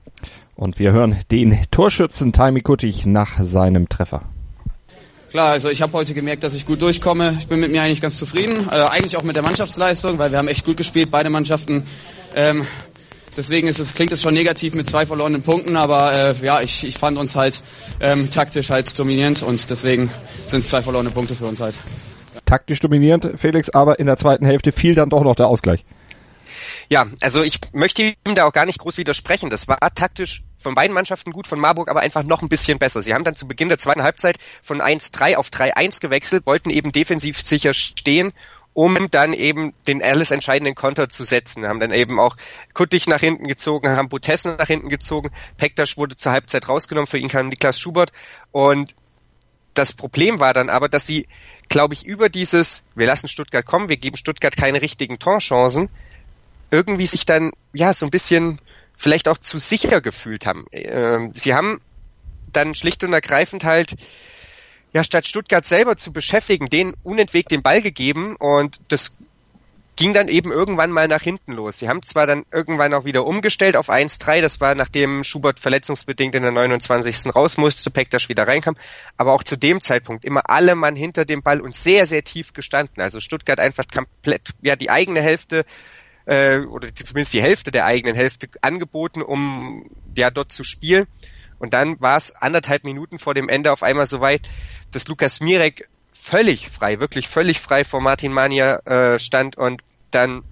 Und 0.55 0.79
wir 0.79 0.93
hören 0.93 1.19
den 1.33 1.61
Torschützen 1.73 2.33
Taimi 2.33 2.61
Kuttig 2.61 3.07
nach 3.07 3.41
seinem 3.43 3.89
Treffer. 3.89 4.23
Klar, 5.35 5.51
also 5.51 5.69
ich 5.69 5.83
habe 5.83 5.93
heute 5.95 6.15
gemerkt, 6.15 6.45
dass 6.45 6.55
ich 6.55 6.65
gut 6.65 6.81
durchkomme. 6.81 7.37
Ich 7.41 7.49
bin 7.49 7.59
mit 7.59 7.73
mir 7.73 7.83
eigentlich 7.83 8.01
ganz 8.01 8.19
zufrieden. 8.19 8.69
Äh, 8.71 8.77
eigentlich 8.77 9.17
auch 9.17 9.25
mit 9.25 9.35
der 9.35 9.43
Mannschaftsleistung, 9.43 10.17
weil 10.17 10.31
wir 10.31 10.39
haben 10.39 10.47
echt 10.47 10.65
gut 10.65 10.77
gespielt, 10.77 11.09
beide 11.11 11.29
Mannschaften. 11.29 11.83
Ähm, 12.37 12.65
deswegen 13.37 13.67
ist 13.67 13.81
es, 13.81 13.95
klingt 13.95 14.13
es 14.13 14.23
schon 14.23 14.33
negativ 14.33 14.75
mit 14.75 14.89
zwei 14.89 15.07
verlorenen 15.07 15.43
Punkten, 15.43 15.75
aber 15.75 16.13
äh, 16.13 16.35
ja, 16.47 16.61
ich, 16.61 16.85
ich 16.85 16.99
fand 16.99 17.19
uns 17.19 17.35
halt 17.35 17.63
ähm, 17.99 18.31
taktisch 18.31 18.71
halt 18.71 18.97
dominierend 18.97 19.43
und 19.43 19.69
deswegen 19.71 20.09
sind 20.47 20.61
es 20.61 20.69
zwei 20.69 20.83
verlorene 20.83 21.11
Punkte 21.11 21.35
für 21.35 21.47
uns 21.47 21.61
halt. 21.61 21.75
Taktisch 22.45 22.79
dominierend, 22.79 23.33
Felix, 23.35 23.71
aber 23.71 23.99
in 23.99 24.07
der 24.07 24.17
zweiten 24.17 24.47
Hälfte 24.47 24.71
fiel 24.71 24.95
dann 24.95 25.11
doch 25.11 25.25
noch 25.25 25.35
der 25.35 25.49
Ausgleich. 25.49 25.85
Ja, 26.89 27.07
also 27.21 27.43
ich 27.43 27.61
möchte 27.73 28.15
ihm 28.27 28.35
da 28.35 28.45
auch 28.45 28.53
gar 28.53 28.67
nicht 28.67 28.79
groß 28.79 28.99
widersprechen. 28.99 29.51
Das 29.51 29.69
war 29.69 29.79
taktisch 29.95 30.43
von 30.59 30.75
beiden 30.75 30.95
Mannschaften 30.95 31.33
gut, 31.33 31.47
von 31.47 31.61
Marburg 31.61 31.89
aber 31.89 32.01
einfach 32.01 32.23
noch 32.23 32.43
ein 32.43 32.49
bisschen 32.49 32.79
besser. 32.79 33.03
Sie 33.03 33.15
haben 33.15 33.25
dann 33.25 33.37
zu 33.37 33.47
Beginn 33.47 33.69
der 33.69 33.79
zweiten 33.79 34.03
Halbzeit 34.03 34.39
von 34.63 34.81
1-3 34.81 35.37
auf 35.37 35.49
3-1 35.49 36.01
gewechselt, 36.01 36.47
wollten 36.47 36.71
eben 36.71 36.93
defensiv 36.93 37.41
sicher 37.41 37.75
stehen 37.75 38.33
um 38.75 39.09
dann 39.11 39.33
eben 39.33 39.73
den 39.87 40.03
alles 40.03 40.33
entscheidenden 40.33 40.75
Konter 40.75 41.09
zu 41.09 41.25
setzen. 41.25 41.67
Haben 41.67 41.81
dann 41.81 41.93
eben 41.93 42.21
auch 42.21 42.37
Kuttig 42.75 43.07
nach 43.07 43.21
hinten 43.21 43.47
gezogen, 43.47 43.89
haben 43.89 44.09
Butessen 44.09 44.57
nach 44.57 44.67
hinten 44.67 44.89
gezogen, 44.89 45.31
Pektasch 45.57 45.97
wurde 45.97 46.17
zur 46.17 46.33
Halbzeit 46.33 46.69
rausgenommen, 46.69 47.07
für 47.07 47.19
ihn 47.19 47.29
kam 47.29 47.49
Niklas 47.49 47.79
Schubert 47.79 48.13
und 48.51 48.95
das 49.75 49.93
Problem 49.93 50.39
war 50.39 50.53
dann 50.53 50.71
aber, 50.71 50.89
dass 50.89 51.07
sie, 51.07 51.27
glaube 51.69 51.95
ich, 51.95 52.07
über 52.07 52.29
dieses, 52.29 52.85
wir 52.95 53.07
lassen 53.07 53.29
Stuttgart 53.29 53.67
kommen, 53.67 53.89
wir 53.89 53.97
geben 53.97 54.17
Stuttgart 54.17 54.57
keine 54.57 54.83
richtigen 54.83 55.19
Torchancen, 55.19 55.89
irgendwie 56.71 57.07
sich 57.07 57.27
dann 57.27 57.53
ja 57.73 57.93
so 57.93 58.07
ein 58.07 58.11
bisschen 58.11 58.61
vielleicht 58.97 59.29
auch 59.29 59.39
zu 59.39 59.59
sicher 59.59 60.01
gefühlt 60.01 60.47
haben. 60.47 60.67
Ähm, 60.73 61.33
sie 61.35 61.55
haben 61.55 61.81
dann 62.53 62.75
schlicht 62.75 63.05
und 63.05 63.13
ergreifend 63.13 63.65
halt 63.65 63.97
ja 64.93 65.03
statt 65.03 65.27
Stuttgart 65.27 65.65
selber 65.65 65.97
zu 65.97 66.13
beschäftigen, 66.13 66.67
den 66.67 66.95
unentwegt 67.03 67.51
den 67.51 67.63
Ball 67.63 67.83
gegeben 67.83 68.37
und 68.37 68.81
das 68.89 69.17
ging 69.97 70.13
dann 70.13 70.29
eben 70.29 70.51
irgendwann 70.51 70.91
mal 70.91 71.07
nach 71.07 71.23
hinten 71.23 71.53
los. 71.53 71.79
Sie 71.79 71.89
haben 71.89 72.03
zwar 72.03 72.27
dann 72.27 72.45
irgendwann 72.51 72.95
auch 72.95 73.05
wieder 73.05 73.25
umgestellt 73.27 73.77
auf 73.77 73.89
1-3, 73.89 74.41
das 74.41 74.61
war 74.61 74.75
nachdem 74.75 75.23
Schubert 75.23 75.61
verletzungsbedingt 75.61 76.35
in 76.35 76.43
der 76.43 76.53
29. 76.53 77.35
raus 77.35 77.57
musste, 77.59 77.91
Pektasch 77.91 78.29
wieder 78.29 78.47
reinkam, 78.47 78.77
aber 79.17 79.33
auch 79.33 79.43
zu 79.43 79.57
dem 79.57 79.81
Zeitpunkt 79.81 80.25
immer 80.25 80.49
alle 80.51 80.75
Mann 80.75 80.97
hinter 80.97 81.25
dem 81.25 81.43
Ball 81.43 81.61
und 81.61 81.75
sehr, 81.75 82.07
sehr 82.07 82.25
tief 82.25 82.53
gestanden. 82.53 83.03
Also 83.03 83.21
Stuttgart 83.21 83.61
einfach 83.61 83.85
komplett, 83.93 84.51
ja, 84.63 84.75
die 84.75 84.91
eigene 84.91 85.21
Hälfte 85.21 85.65
äh, 86.27 86.59
oder 86.61 86.95
zumindest 86.95 87.33
die 87.35 87.43
Hälfte 87.43 87.71
der 87.71 87.87
eigenen 87.87 88.17
Hälfte 88.17 88.49
angeboten, 88.63 89.23
um 89.23 89.91
ja 90.17 90.31
dort 90.31 90.53
zu 90.53 90.65
spielen. 90.65 91.07
Und 91.59 91.73
dann 91.73 92.01
war 92.01 92.17
es 92.17 92.35
anderthalb 92.35 92.85
Minuten 92.85 93.19
vor 93.19 93.35
dem 93.35 93.49
Ende 93.49 93.73
auf 93.73 93.83
einmal 93.83 94.07
so 94.07 94.21
weit, 94.21 94.49
dass 94.91 95.09
Lukas 95.09 95.41
Mirek 95.41 95.89
völlig 96.13 96.71
frei, 96.71 97.01
wirklich 97.01 97.29
völlig 97.29 97.61
frei 97.61 97.85
vor 97.85 98.01
Martin 98.01 98.33
Mania 98.33 98.77
äh, 98.87 99.19
stand 99.19 99.57
und 99.57 99.83
dann 100.11 100.43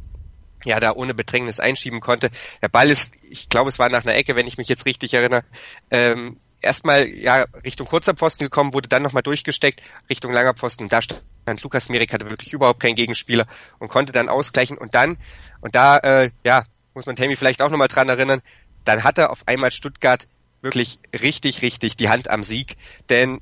ja 0.65 0.79
da 0.81 0.93
ohne 0.93 1.15
Bedrängnis 1.15 1.61
einschieben 1.61 2.01
konnte. 2.01 2.31
Der 2.61 2.69
Ball 2.69 2.91
ist, 2.91 3.15
ich 3.23 3.49
glaube, 3.49 3.69
es 3.69 3.79
war 3.79 3.89
nach 3.89 4.05
einer 4.05 4.15
Ecke, 4.15 4.37
wenn 4.37 4.47
ich 4.47 4.59
mich 4.59 4.69
jetzt 4.69 4.87
richtig 4.87 5.15
erinnere, 5.15 5.45
ähm, 5.91 6.39
erstmal 6.63 7.09
ja 7.09 7.45
Richtung 7.65 7.87
kurzer 7.87 8.15
Pfosten 8.15 8.45
gekommen, 8.45 8.73
wurde 8.73 8.89
dann 8.89 9.03
nochmal 9.03 9.23
durchgesteckt 9.23 9.83
Richtung 10.09 10.33
langer 10.33 10.55
Pfosten. 10.55 10.85
Und 10.85 10.93
da 10.93 11.03
stand 11.03 11.63
Lukas 11.63 11.89
Mirek 11.89 12.13
hatte 12.13 12.31
wirklich 12.31 12.53
überhaupt 12.53 12.81
keinen 12.81 12.95
Gegenspieler 12.95 13.47
und 13.79 13.89
konnte 13.89 14.13
dann 14.13 14.29
ausgleichen. 14.29 14.79
Und 14.79 14.95
dann, 14.95 15.19
und 15.61 15.75
da, 15.75 15.99
äh, 15.99 16.31
ja, 16.45 16.65
muss 16.95 17.07
man 17.07 17.17
Tammy 17.17 17.37
vielleicht 17.37 17.63
auch 17.63 17.71
nochmal 17.71 17.89
dran 17.89 18.09
erinnern, 18.09 18.43
dann 18.85 19.05
hatte 19.05 19.31
auf 19.31 19.47
einmal 19.47 19.71
Stuttgart 19.71 20.27
wirklich 20.61 20.99
richtig, 21.21 21.63
richtig 21.63 21.97
die 21.97 22.09
Hand 22.09 22.31
am 22.31 22.43
Sieg, 22.43 22.77
denn 23.09 23.41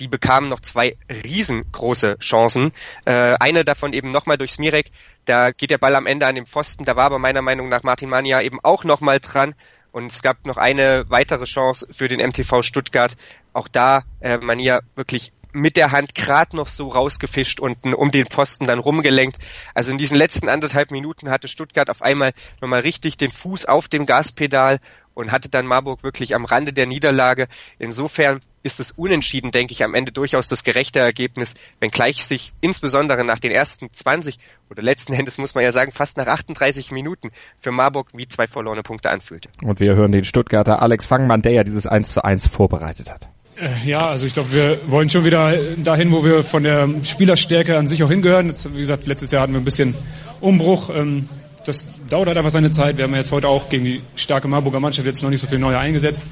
die 0.00 0.08
bekamen 0.08 0.48
noch 0.48 0.60
zwei 0.60 0.96
riesengroße 1.10 2.18
Chancen. 2.20 2.72
Äh, 3.04 3.34
eine 3.40 3.64
davon 3.64 3.92
eben 3.92 4.10
nochmal 4.10 4.38
durch 4.38 4.52
Smirek, 4.52 4.90
da 5.24 5.50
geht 5.50 5.70
der 5.70 5.78
Ball 5.78 5.94
am 5.96 6.06
Ende 6.06 6.26
an 6.26 6.34
den 6.34 6.46
Pfosten, 6.46 6.84
da 6.84 6.96
war 6.96 7.06
aber 7.06 7.18
meiner 7.18 7.42
Meinung 7.42 7.68
nach 7.68 7.82
Martin 7.82 8.08
Mania 8.08 8.40
eben 8.40 8.60
auch 8.62 8.84
nochmal 8.84 9.18
dran 9.20 9.54
und 9.92 10.12
es 10.12 10.22
gab 10.22 10.46
noch 10.46 10.56
eine 10.56 11.04
weitere 11.08 11.44
Chance 11.44 11.88
für 11.90 12.08
den 12.08 12.26
MTV 12.26 12.62
Stuttgart. 12.62 13.16
Auch 13.52 13.68
da 13.68 14.04
äh, 14.20 14.38
Mania 14.38 14.80
wirklich 14.94 15.32
mit 15.52 15.76
der 15.76 15.92
Hand 15.92 16.14
gerade 16.14 16.56
noch 16.56 16.68
so 16.68 16.88
rausgefischt 16.88 17.60
und 17.60 17.78
um 17.84 18.10
den 18.10 18.26
Pfosten 18.26 18.66
dann 18.66 18.78
rumgelenkt. 18.78 19.38
Also 19.74 19.90
in 19.90 19.98
diesen 19.98 20.16
letzten 20.16 20.48
anderthalb 20.48 20.90
Minuten 20.90 21.30
hatte 21.30 21.48
Stuttgart 21.48 21.90
auf 21.90 22.02
einmal 22.02 22.32
nochmal 22.60 22.80
richtig 22.80 23.16
den 23.16 23.30
Fuß 23.30 23.64
auf 23.64 23.88
dem 23.88 24.06
Gaspedal 24.06 24.78
und 25.14 25.32
hatte 25.32 25.48
dann 25.48 25.66
Marburg 25.66 26.02
wirklich 26.02 26.34
am 26.34 26.44
Rande 26.44 26.72
der 26.72 26.86
Niederlage. 26.86 27.48
Insofern 27.78 28.40
ist 28.68 28.80
es 28.80 28.90
unentschieden, 28.90 29.50
denke 29.50 29.72
ich, 29.72 29.82
am 29.82 29.94
Ende 29.94 30.12
durchaus 30.12 30.46
das 30.46 30.62
gerechte 30.62 30.98
Ergebnis, 30.98 31.54
wenngleich 31.80 32.22
sich 32.26 32.52
insbesondere 32.60 33.24
nach 33.24 33.38
den 33.38 33.50
ersten 33.50 33.90
20 33.90 34.38
oder 34.68 34.82
letzten 34.82 35.14
Endes 35.14 35.38
muss 35.38 35.54
man 35.54 35.64
ja 35.64 35.72
sagen, 35.72 35.90
fast 35.90 36.18
nach 36.18 36.26
38 36.26 36.90
Minuten 36.90 37.30
für 37.56 37.72
Marburg 37.72 38.08
wie 38.12 38.28
zwei 38.28 38.46
verlorene 38.46 38.82
Punkte 38.82 39.08
anfühlte. 39.08 39.48
Und 39.62 39.80
wir 39.80 39.94
hören 39.94 40.12
den 40.12 40.24
Stuttgarter 40.24 40.82
Alex 40.82 41.06
Fangmann, 41.06 41.40
der 41.40 41.52
ja 41.52 41.64
dieses 41.64 41.86
1 41.86 42.12
zu 42.12 42.22
1 42.22 42.48
vorbereitet 42.48 43.10
hat. 43.10 43.30
Äh, 43.56 43.88
ja, 43.88 44.00
also 44.00 44.26
ich 44.26 44.34
glaube, 44.34 44.52
wir 44.52 44.78
wollen 44.86 45.08
schon 45.08 45.24
wieder 45.24 45.54
dahin, 45.78 46.12
wo 46.12 46.22
wir 46.22 46.44
von 46.44 46.62
der 46.62 46.90
Spielerstärke 47.04 47.78
an 47.78 47.88
sich 47.88 48.02
auch 48.02 48.10
hingehören. 48.10 48.48
Jetzt, 48.48 48.74
wie 48.74 48.80
gesagt, 48.80 49.06
letztes 49.06 49.30
Jahr 49.30 49.42
hatten 49.42 49.54
wir 49.54 49.60
ein 49.62 49.64
bisschen 49.64 49.94
Umbruch. 50.42 50.90
Ähm, 50.94 51.26
das 51.64 52.06
dauert 52.08 52.28
halt 52.28 52.36
einfach 52.36 52.50
seine 52.50 52.70
Zeit. 52.70 52.98
Wir 52.98 53.04
haben 53.04 53.14
jetzt 53.14 53.32
heute 53.32 53.48
auch 53.48 53.70
gegen 53.70 53.86
die 53.86 54.02
starke 54.14 54.46
Marburger 54.46 54.80
Mannschaft 54.80 55.06
jetzt 55.06 55.22
noch 55.22 55.30
nicht 55.30 55.40
so 55.40 55.46
viel 55.46 55.58
Neue 55.58 55.78
eingesetzt. 55.78 56.28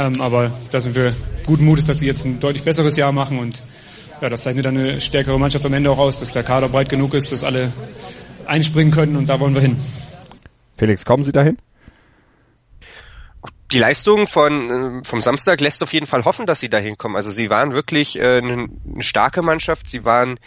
Ähm, 0.00 0.22
aber 0.22 0.50
da 0.70 0.80
sind 0.80 0.94
wir 0.94 1.14
guten 1.44 1.66
Mutes, 1.66 1.84
dass 1.84 1.98
sie 1.98 2.06
jetzt 2.06 2.24
ein 2.24 2.40
deutlich 2.40 2.64
besseres 2.64 2.96
Jahr 2.96 3.12
machen 3.12 3.38
und 3.38 3.62
ja, 4.22 4.30
das 4.30 4.42
zeichnet 4.42 4.64
dann 4.64 4.78
eine 4.78 5.00
stärkere 5.00 5.38
Mannschaft 5.38 5.66
am 5.66 5.74
Ende 5.74 5.90
auch 5.90 5.98
aus, 5.98 6.20
dass 6.20 6.32
der 6.32 6.42
Kader 6.42 6.70
breit 6.70 6.88
genug 6.88 7.12
ist, 7.12 7.32
dass 7.32 7.44
alle 7.44 7.70
einspringen 8.46 8.92
können 8.94 9.16
und 9.16 9.28
da 9.28 9.38
wollen 9.40 9.54
wir 9.54 9.60
hin. 9.60 9.76
Felix, 10.78 11.04
kommen 11.04 11.22
Sie 11.22 11.32
dahin? 11.32 11.58
die 13.72 13.78
Leistung 13.78 14.26
von 14.26 15.04
vom 15.04 15.20
Samstag 15.20 15.60
lässt 15.60 15.82
auf 15.82 15.92
jeden 15.92 16.06
Fall 16.06 16.24
hoffen, 16.24 16.44
dass 16.44 16.58
sie 16.58 16.68
dahin 16.68 16.96
kommen. 16.98 17.14
Also 17.14 17.30
sie 17.30 17.50
waren 17.50 17.72
wirklich 17.72 18.18
äh, 18.18 18.38
eine, 18.38 18.68
eine 18.68 19.02
starke 19.02 19.42
Mannschaft. 19.42 19.88
Sie 19.88 20.04
waren 20.04 20.40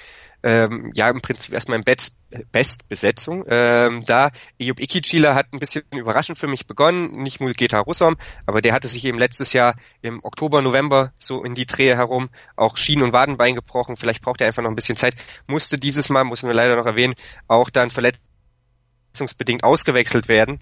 ähm, 0.43 0.91
ja 0.93 1.09
im 1.09 1.21
Prinzip 1.21 1.53
erstmal 1.53 1.79
in 1.79 1.83
Best, 1.83 2.17
Bestbesetzung 2.51 3.45
ähm, 3.47 4.03
da. 4.05 4.31
Eyüp 4.59 4.79
Ikicila 4.79 5.35
hat 5.35 5.53
ein 5.53 5.59
bisschen 5.59 5.83
überraschend 5.91 6.37
für 6.37 6.47
mich 6.47 6.67
begonnen, 6.67 7.23
nicht 7.23 7.39
Mulgeta 7.39 7.79
Russom, 7.79 8.17
aber 8.45 8.61
der 8.61 8.73
hatte 8.73 8.87
sich 8.87 9.05
eben 9.05 9.17
letztes 9.17 9.53
Jahr 9.53 9.75
im 10.01 10.23
Oktober, 10.23 10.61
November 10.61 11.13
so 11.19 11.43
in 11.43 11.55
die 11.55 11.65
Drehe 11.65 11.95
herum 11.95 12.29
auch 12.55 12.77
Schien- 12.77 13.01
und 13.01 13.13
Wadenbein 13.13 13.55
gebrochen. 13.55 13.95
Vielleicht 13.95 14.21
braucht 14.21 14.41
er 14.41 14.47
einfach 14.47 14.63
noch 14.63 14.69
ein 14.69 14.75
bisschen 14.75 14.97
Zeit. 14.97 15.15
Musste 15.47 15.77
dieses 15.77 16.09
Mal, 16.09 16.23
muss 16.25 16.43
man 16.43 16.53
leider 16.53 16.75
noch 16.75 16.85
erwähnen, 16.85 17.15
auch 17.47 17.69
dann 17.69 17.89
verletzungsbedingt 17.89 19.63
ausgewechselt 19.63 20.27
werden. 20.27 20.59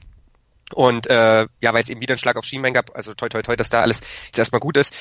Und 0.73 1.07
äh, 1.07 1.47
ja, 1.59 1.73
weil 1.73 1.81
es 1.81 1.89
eben 1.89 2.01
wieder 2.01 2.13
einen 2.13 2.19
Schlag 2.19 2.37
auf 2.37 2.45
Schienbein 2.45 2.73
gab, 2.73 2.95
also 2.95 3.13
toi 3.13 3.29
toi 3.29 3.41
toi, 3.41 3.55
dass 3.55 3.69
da 3.69 3.81
alles 3.81 4.01
jetzt 4.27 4.39
erstmal 4.39 4.61
gut 4.61 4.77
ist. 4.77 4.93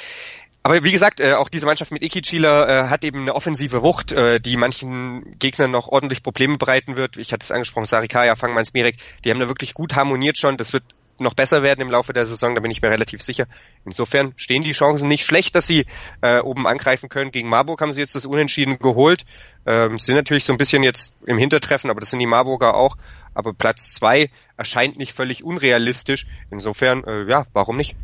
Aber 0.63 0.85
wie 0.85 0.93
gesagt, 0.93 1.21
äh, 1.21 1.33
auch 1.33 1.49
diese 1.49 1.65
Mannschaft 1.65 1.91
mit 1.91 2.03
Iki 2.03 2.21
Chila 2.21 2.85
äh, 2.85 2.89
hat 2.89 3.03
eben 3.03 3.23
eine 3.23 3.35
offensive 3.35 3.83
Wucht, 3.83 4.13
äh, 4.13 4.41
die 4.41 4.57
manchen 4.59 5.39
Gegnern 5.39 5.71
noch 5.71 5.89
ordentlich 5.89 6.23
Probleme 6.23 6.59
bereiten 6.59 6.97
wird. 6.97 7.17
Ich 7.17 7.33
hatte 7.33 7.45
es 7.45 7.51
angesprochen, 7.51 7.87
Sarikaya, 7.87 8.37
Fangmanns 8.37 8.75
Mirek, 8.75 8.97
die 9.25 9.31
haben 9.31 9.41
da 9.41 9.49
wirklich 9.49 9.73
gut 9.73 9.95
harmoniert 9.95 10.37
schon. 10.37 10.59
Das 10.59 10.75
wird 10.75 10.85
noch 11.21 11.35
besser 11.35 11.63
werden 11.63 11.81
im 11.81 11.91
Laufe 11.91 12.13
der 12.13 12.25
Saison, 12.25 12.55
da 12.55 12.61
bin 12.61 12.71
ich 12.71 12.83
mir 12.83 12.91
relativ 12.91 13.23
sicher. 13.23 13.47
Insofern 13.85 14.33
stehen 14.37 14.63
die 14.63 14.73
Chancen 14.73 15.09
nicht 15.09 15.25
schlecht, 15.25 15.55
dass 15.55 15.67
sie 15.67 15.87
äh, 16.23 16.41
oben 16.41 16.67
angreifen 16.67 17.09
können. 17.09 17.31
Gegen 17.31 17.49
Marburg 17.49 17.81
haben 17.81 17.93
sie 17.93 18.01
jetzt 18.01 18.15
das 18.15 18.27
Unentschieden 18.27 18.79
geholt. 18.79 19.25
Ähm, 19.67 19.99
sind 19.99 20.17
natürlich 20.17 20.45
so 20.45 20.53
ein 20.53 20.59
bisschen 20.59 20.83
jetzt 20.83 21.17
im 21.27 21.39
Hintertreffen, 21.39 21.91
aber 21.91 22.01
das 22.01 22.11
sind 22.11 22.19
die 22.21 22.27
Marburger 22.27 22.75
auch. 22.75 22.97
Aber 23.35 23.53
Platz 23.53 23.93
zwei 23.93 24.31
erscheint 24.57 24.99
nicht 24.99 25.13
völlig 25.13 25.45
unrealistisch. 25.45 26.27
Insofern, 26.51 27.05
äh, 27.05 27.25
ja, 27.25 27.47
warum 27.53 27.77
nicht? 27.77 27.97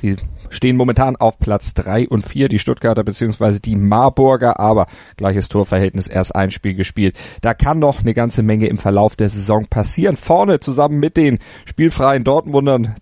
Sie 0.00 0.16
stehen 0.48 0.76
momentan 0.76 1.16
auf 1.16 1.38
Platz 1.38 1.74
drei 1.74 2.08
und 2.08 2.26
vier, 2.26 2.48
die 2.48 2.58
Stuttgarter 2.58 3.04
beziehungsweise 3.04 3.60
die 3.60 3.76
Marburger, 3.76 4.58
aber 4.58 4.86
gleiches 5.16 5.48
Torverhältnis, 5.50 6.08
erst 6.08 6.34
ein 6.34 6.50
Spiel 6.50 6.74
gespielt. 6.74 7.16
Da 7.42 7.52
kann 7.52 7.78
noch 7.78 8.00
eine 8.00 8.14
ganze 8.14 8.42
Menge 8.42 8.66
im 8.66 8.78
Verlauf 8.78 9.14
der 9.14 9.28
Saison 9.28 9.66
passieren. 9.66 10.16
Vorne 10.16 10.58
zusammen 10.58 10.98
mit 10.98 11.18
den 11.18 11.38
spielfreien 11.66 12.24
Dortmundern, 12.24 12.94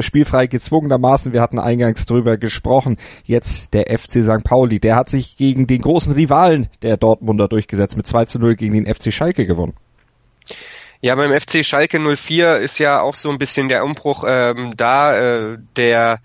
spielfrei 0.00 0.46
gezwungenermaßen, 0.46 1.34
wir 1.34 1.42
hatten 1.42 1.58
eingangs 1.58 2.06
drüber 2.06 2.38
gesprochen, 2.38 2.96
jetzt 3.24 3.74
der 3.74 3.86
FC 3.96 4.22
St. 4.22 4.42
Pauli, 4.42 4.80
der 4.80 4.96
hat 4.96 5.10
sich 5.10 5.36
gegen 5.36 5.66
den 5.66 5.82
großen 5.82 6.12
Rivalen 6.12 6.68
der 6.82 6.96
Dortmunder 6.96 7.48
durchgesetzt, 7.48 7.98
mit 7.98 8.06
2 8.06 8.24
zu 8.24 8.38
0 8.38 8.56
gegen 8.56 8.72
den 8.72 8.92
FC 8.92 9.12
Schalke 9.12 9.44
gewonnen. 9.44 9.74
Ja, 11.06 11.14
beim 11.14 11.32
FC 11.32 11.64
Schalke 11.64 12.00
04 12.00 12.56
ist 12.56 12.80
ja 12.80 13.00
auch 13.00 13.14
so 13.14 13.30
ein 13.30 13.38
bisschen 13.38 13.68
der 13.68 13.84
Umbruch 13.84 14.24
ähm, 14.26 14.72
da, 14.76 15.16
äh, 15.16 15.58
der 15.76 16.18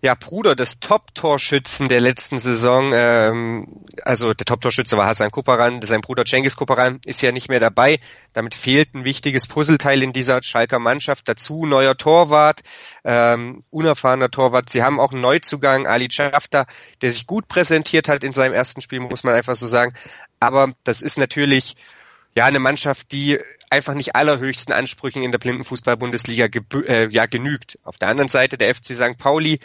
ja, 0.00 0.14
Bruder 0.14 0.56
des 0.56 0.80
Top-Torschützen 0.80 1.88
der 1.88 2.00
letzten 2.00 2.38
Saison, 2.38 2.92
ähm, 2.94 3.66
also 4.04 4.32
der 4.32 4.46
Top-Torschütze 4.46 4.96
war 4.96 5.04
Hassan 5.04 5.30
Kuparan, 5.30 5.82
sein 5.82 6.00
Bruder 6.00 6.24
Cengiz 6.24 6.56
Kuparan 6.56 7.00
ist 7.04 7.20
ja 7.20 7.32
nicht 7.32 7.50
mehr 7.50 7.60
dabei. 7.60 8.00
Damit 8.32 8.54
fehlt 8.54 8.94
ein 8.94 9.04
wichtiges 9.04 9.46
Puzzleteil 9.46 10.02
in 10.02 10.14
dieser 10.14 10.42
Schalker 10.42 10.78
Mannschaft. 10.78 11.28
Dazu 11.28 11.66
neuer 11.66 11.94
Torwart, 11.94 12.62
ähm, 13.04 13.62
unerfahrener 13.68 14.30
Torwart. 14.30 14.70
Sie 14.70 14.82
haben 14.82 15.00
auch 15.00 15.12
einen 15.12 15.20
Neuzugang, 15.20 15.86
Ali 15.86 16.08
Schafter, 16.10 16.64
der 17.02 17.12
sich 17.12 17.26
gut 17.26 17.46
präsentiert 17.46 18.08
hat 18.08 18.24
in 18.24 18.32
seinem 18.32 18.54
ersten 18.54 18.80
Spiel, 18.80 19.00
muss 19.00 19.22
man 19.22 19.34
einfach 19.34 19.54
so 19.54 19.66
sagen. 19.66 19.92
Aber 20.40 20.72
das 20.84 21.02
ist 21.02 21.18
natürlich 21.18 21.76
ja 22.38 22.46
eine 22.46 22.60
Mannschaft, 22.60 23.10
die 23.10 23.40
einfach 23.68 23.94
nicht 23.94 24.14
allerhöchsten 24.14 24.72
Ansprüchen 24.72 25.24
in 25.24 25.32
der 25.32 25.40
Blindenfußball-Bundesliga 25.40 26.46
äh, 26.86 27.08
ja 27.10 27.26
genügt. 27.26 27.80
Auf 27.82 27.98
der 27.98 28.08
anderen 28.08 28.28
Seite 28.28 28.56
der 28.56 28.72
FC 28.72 28.92
St. 28.94 29.18
Pauli 29.18 29.58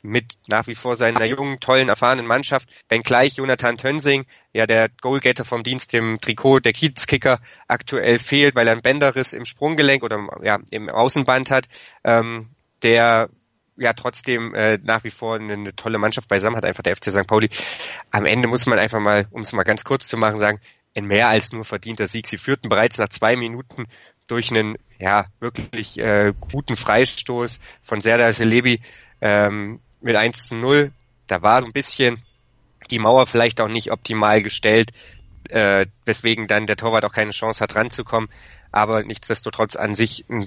mit 0.00 0.38
nach 0.46 0.66
wie 0.66 0.74
vor 0.74 0.96
seiner 0.96 1.26
jungen, 1.26 1.60
tollen, 1.60 1.90
erfahrenen 1.90 2.26
Mannschaft, 2.26 2.70
wenngleich 2.88 3.36
Jonathan 3.36 3.76
Tönsing, 3.76 4.24
ja 4.54 4.66
der 4.66 4.88
Goalgetter 4.88 5.44
vom 5.44 5.62
Dienst 5.62 5.92
im 5.92 6.20
Trikot 6.22 6.60
der 6.60 6.72
Kiezkicker 6.72 7.40
aktuell 7.68 8.18
fehlt, 8.18 8.54
weil 8.54 8.66
er 8.66 8.72
einen 8.72 8.82
Bänderriss 8.82 9.34
im 9.34 9.44
Sprunggelenk 9.44 10.04
oder 10.04 10.26
ja 10.42 10.58
im 10.70 10.88
Außenband 10.88 11.50
hat, 11.50 11.66
ähm, 12.04 12.48
der 12.82 13.28
ja 13.76 13.92
trotzdem 13.92 14.54
äh, 14.54 14.78
nach 14.82 15.04
wie 15.04 15.10
vor 15.10 15.34
eine, 15.34 15.52
eine 15.52 15.76
tolle 15.76 15.98
Mannschaft 15.98 16.28
beisammen 16.28 16.56
hat, 16.56 16.64
einfach 16.64 16.82
der 16.82 16.96
FC 16.96 17.10
St. 17.10 17.26
Pauli. 17.26 17.50
Am 18.10 18.24
Ende 18.24 18.48
muss 18.48 18.64
man 18.64 18.78
einfach 18.78 19.00
mal, 19.00 19.26
um 19.32 19.42
es 19.42 19.52
mal 19.52 19.64
ganz 19.64 19.84
kurz 19.84 20.08
zu 20.08 20.16
machen, 20.16 20.38
sagen, 20.38 20.60
ein 20.96 21.06
mehr 21.06 21.28
als 21.28 21.52
nur 21.52 21.64
verdienter 21.64 22.08
Sieg. 22.08 22.26
Sie 22.26 22.38
führten 22.38 22.68
bereits 22.68 22.98
nach 22.98 23.08
zwei 23.08 23.36
Minuten 23.36 23.86
durch 24.28 24.50
einen 24.50 24.76
ja 24.98 25.26
wirklich 25.40 25.98
äh, 25.98 26.32
guten 26.52 26.76
Freistoß 26.76 27.60
von 27.82 28.00
Serdar 28.00 28.32
Selebi 28.32 28.80
ähm, 29.20 29.80
mit 30.00 30.16
1 30.16 30.48
zu 30.48 30.56
0. 30.56 30.92
Da 31.26 31.42
war 31.42 31.60
so 31.60 31.66
ein 31.66 31.72
bisschen 31.72 32.22
die 32.90 32.98
Mauer 32.98 33.26
vielleicht 33.26 33.60
auch 33.60 33.68
nicht 33.68 33.92
optimal 33.92 34.42
gestellt, 34.42 34.92
äh, 35.50 35.86
weswegen 36.04 36.46
dann 36.46 36.66
der 36.66 36.76
Torwart 36.76 37.04
auch 37.04 37.12
keine 37.12 37.32
Chance 37.32 37.60
hat 37.60 37.74
ranzukommen. 37.74 38.30
Aber 38.72 39.02
nichtsdestotrotz 39.02 39.76
an 39.76 39.94
sich 39.94 40.24
ein 40.28 40.46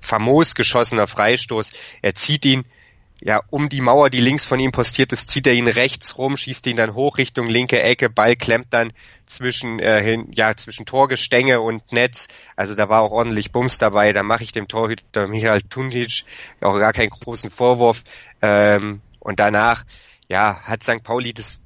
famos 0.00 0.54
geschossener 0.54 1.06
Freistoß. 1.06 1.72
Er 2.02 2.14
zieht 2.14 2.44
ihn 2.44 2.64
ja, 3.22 3.42
um 3.50 3.68
die 3.68 3.82
Mauer, 3.82 4.08
die 4.08 4.20
links 4.20 4.46
von 4.46 4.58
ihm 4.58 4.72
postiert 4.72 5.12
ist, 5.12 5.28
zieht 5.28 5.46
er 5.46 5.52
ihn 5.52 5.68
rechts 5.68 6.16
rum, 6.16 6.36
schießt 6.36 6.66
ihn 6.66 6.76
dann 6.76 6.94
hoch 6.94 7.18
Richtung 7.18 7.46
linke 7.46 7.80
Ecke, 7.80 8.08
Ball 8.08 8.34
klemmt 8.34 8.68
dann 8.70 8.92
zwischen, 9.26 9.78
äh, 9.78 10.02
hin, 10.02 10.28
ja, 10.32 10.56
zwischen 10.56 10.86
Torgestänge 10.86 11.60
und 11.60 11.92
Netz. 11.92 12.28
Also 12.56 12.74
da 12.74 12.88
war 12.88 13.02
auch 13.02 13.10
ordentlich 13.10 13.52
Bums 13.52 13.76
dabei. 13.78 14.12
Da 14.12 14.22
mache 14.22 14.42
ich 14.42 14.52
dem 14.52 14.68
Torhüter 14.68 15.28
Michael 15.28 15.62
Tundic 15.62 16.24
auch 16.62 16.78
gar 16.78 16.94
keinen 16.94 17.10
großen 17.10 17.50
Vorwurf. 17.50 18.04
Ähm, 18.40 19.02
und 19.18 19.38
danach, 19.38 19.84
ja, 20.28 20.60
hat 20.62 20.82
St. 20.82 21.02
Pauli 21.02 21.34
das, 21.34 21.60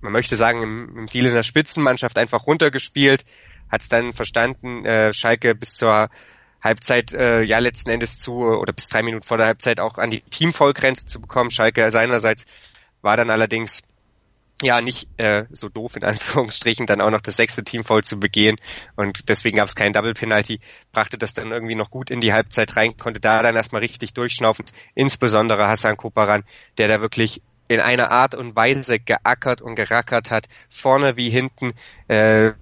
man 0.00 0.12
möchte 0.12 0.36
sagen, 0.36 0.62
im, 0.62 0.98
im 0.98 1.08
Ziel 1.08 1.26
in 1.26 1.34
der 1.34 1.42
Spitzenmannschaft 1.42 2.18
einfach 2.18 2.46
runtergespielt, 2.46 3.24
hat 3.68 3.80
es 3.80 3.88
dann 3.88 4.12
verstanden, 4.12 4.84
äh, 4.84 5.12
Schalke 5.12 5.56
bis 5.56 5.76
zur 5.76 6.08
Halbzeit 6.64 7.12
äh, 7.12 7.42
ja 7.42 7.58
letzten 7.58 7.90
Endes 7.90 8.18
zu 8.18 8.42
oder 8.42 8.72
bis 8.72 8.88
drei 8.88 9.02
Minuten 9.02 9.24
vor 9.24 9.36
der 9.36 9.46
Halbzeit 9.46 9.80
auch 9.80 9.98
an 9.98 10.10
die 10.10 10.22
Teamvollgrenze 10.22 11.06
zu 11.06 11.20
bekommen. 11.20 11.50
Schalke 11.50 11.90
seinerseits 11.90 12.46
war 13.02 13.16
dann 13.16 13.30
allerdings 13.30 13.82
ja 14.62 14.80
nicht 14.80 15.08
äh, 15.18 15.44
so 15.50 15.68
doof 15.68 15.96
in 15.96 16.04
Anführungsstrichen 16.04 16.86
dann 16.86 17.00
auch 17.00 17.10
noch 17.10 17.20
das 17.20 17.36
sechste 17.36 17.64
Team 17.64 17.84
voll 17.84 18.02
zu 18.02 18.18
begehen. 18.18 18.56
Und 18.96 19.28
deswegen 19.28 19.56
gab 19.56 19.68
es 19.68 19.74
keinen 19.74 19.92
Double 19.92 20.14
Penalty, 20.14 20.60
brachte 20.92 21.18
das 21.18 21.34
dann 21.34 21.52
irgendwie 21.52 21.74
noch 21.74 21.90
gut 21.90 22.10
in 22.10 22.20
die 22.20 22.32
Halbzeit 22.32 22.76
rein, 22.76 22.96
konnte 22.96 23.20
da 23.20 23.42
dann 23.42 23.56
erstmal 23.56 23.82
richtig 23.82 24.14
durchschnaufen, 24.14 24.64
insbesondere 24.94 25.68
Hassan 25.68 25.96
Koparan, 25.96 26.44
der 26.78 26.88
da 26.88 27.00
wirklich 27.00 27.42
in 27.68 27.80
einer 27.80 28.10
Art 28.10 28.34
und 28.34 28.56
Weise 28.56 28.98
geackert 28.98 29.62
und 29.62 29.74
gerackert 29.74 30.30
hat, 30.30 30.46
vorne 30.68 31.16
wie 31.16 31.30
hinten, 31.30 31.72
äh, 32.08 32.52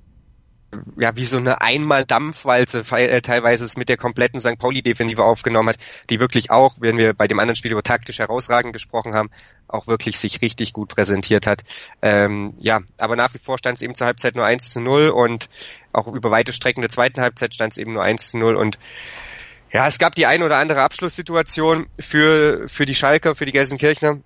ja, 0.96 1.16
wie 1.16 1.24
so 1.24 1.36
eine 1.36 1.60
Einmal-Dampfwalze 1.60 2.84
äh, 2.96 3.20
teilweise 3.20 3.64
es 3.64 3.76
mit 3.76 3.88
der 3.88 3.96
kompletten 3.96 4.40
St. 4.40 4.58
Pauli-Defensive 4.58 5.22
aufgenommen 5.22 5.70
hat, 5.70 5.78
die 6.08 6.20
wirklich 6.20 6.50
auch, 6.50 6.76
wenn 6.80 6.96
wir 6.96 7.12
bei 7.12 7.28
dem 7.28 7.38
anderen 7.38 7.56
Spiel 7.56 7.72
über 7.72 7.82
taktisch 7.82 8.18
herausragend 8.18 8.72
gesprochen 8.72 9.14
haben, 9.14 9.30
auch 9.68 9.86
wirklich 9.86 10.18
sich 10.18 10.40
richtig 10.40 10.72
gut 10.72 10.88
präsentiert 10.88 11.46
hat. 11.46 11.62
Ähm, 12.00 12.54
ja, 12.58 12.80
aber 12.98 13.16
nach 13.16 13.34
wie 13.34 13.38
vor 13.38 13.58
stand 13.58 13.76
es 13.76 13.82
eben 13.82 13.94
zur 13.94 14.06
Halbzeit 14.06 14.34
nur 14.34 14.46
1 14.46 14.72
zu 14.72 14.80
0 14.80 15.10
und 15.10 15.48
auch 15.92 16.06
über 16.08 16.30
weite 16.30 16.52
Strecken 16.52 16.80
der 16.80 16.90
zweiten 16.90 17.20
Halbzeit 17.20 17.54
stand 17.54 17.72
es 17.72 17.78
eben 17.78 17.92
nur 17.92 18.02
1 18.02 18.30
zu 18.30 18.38
0 18.38 18.56
und 18.56 18.78
ja, 19.72 19.86
es 19.86 19.98
gab 19.98 20.14
die 20.14 20.26
ein 20.26 20.42
oder 20.42 20.58
andere 20.58 20.82
Abschlusssituation 20.82 21.86
für, 21.98 22.68
für 22.68 22.84
die 22.84 22.94
Schalker, 22.94 23.34
für 23.34 23.46
die 23.46 23.52
Gelsenkirchner, 23.52 24.18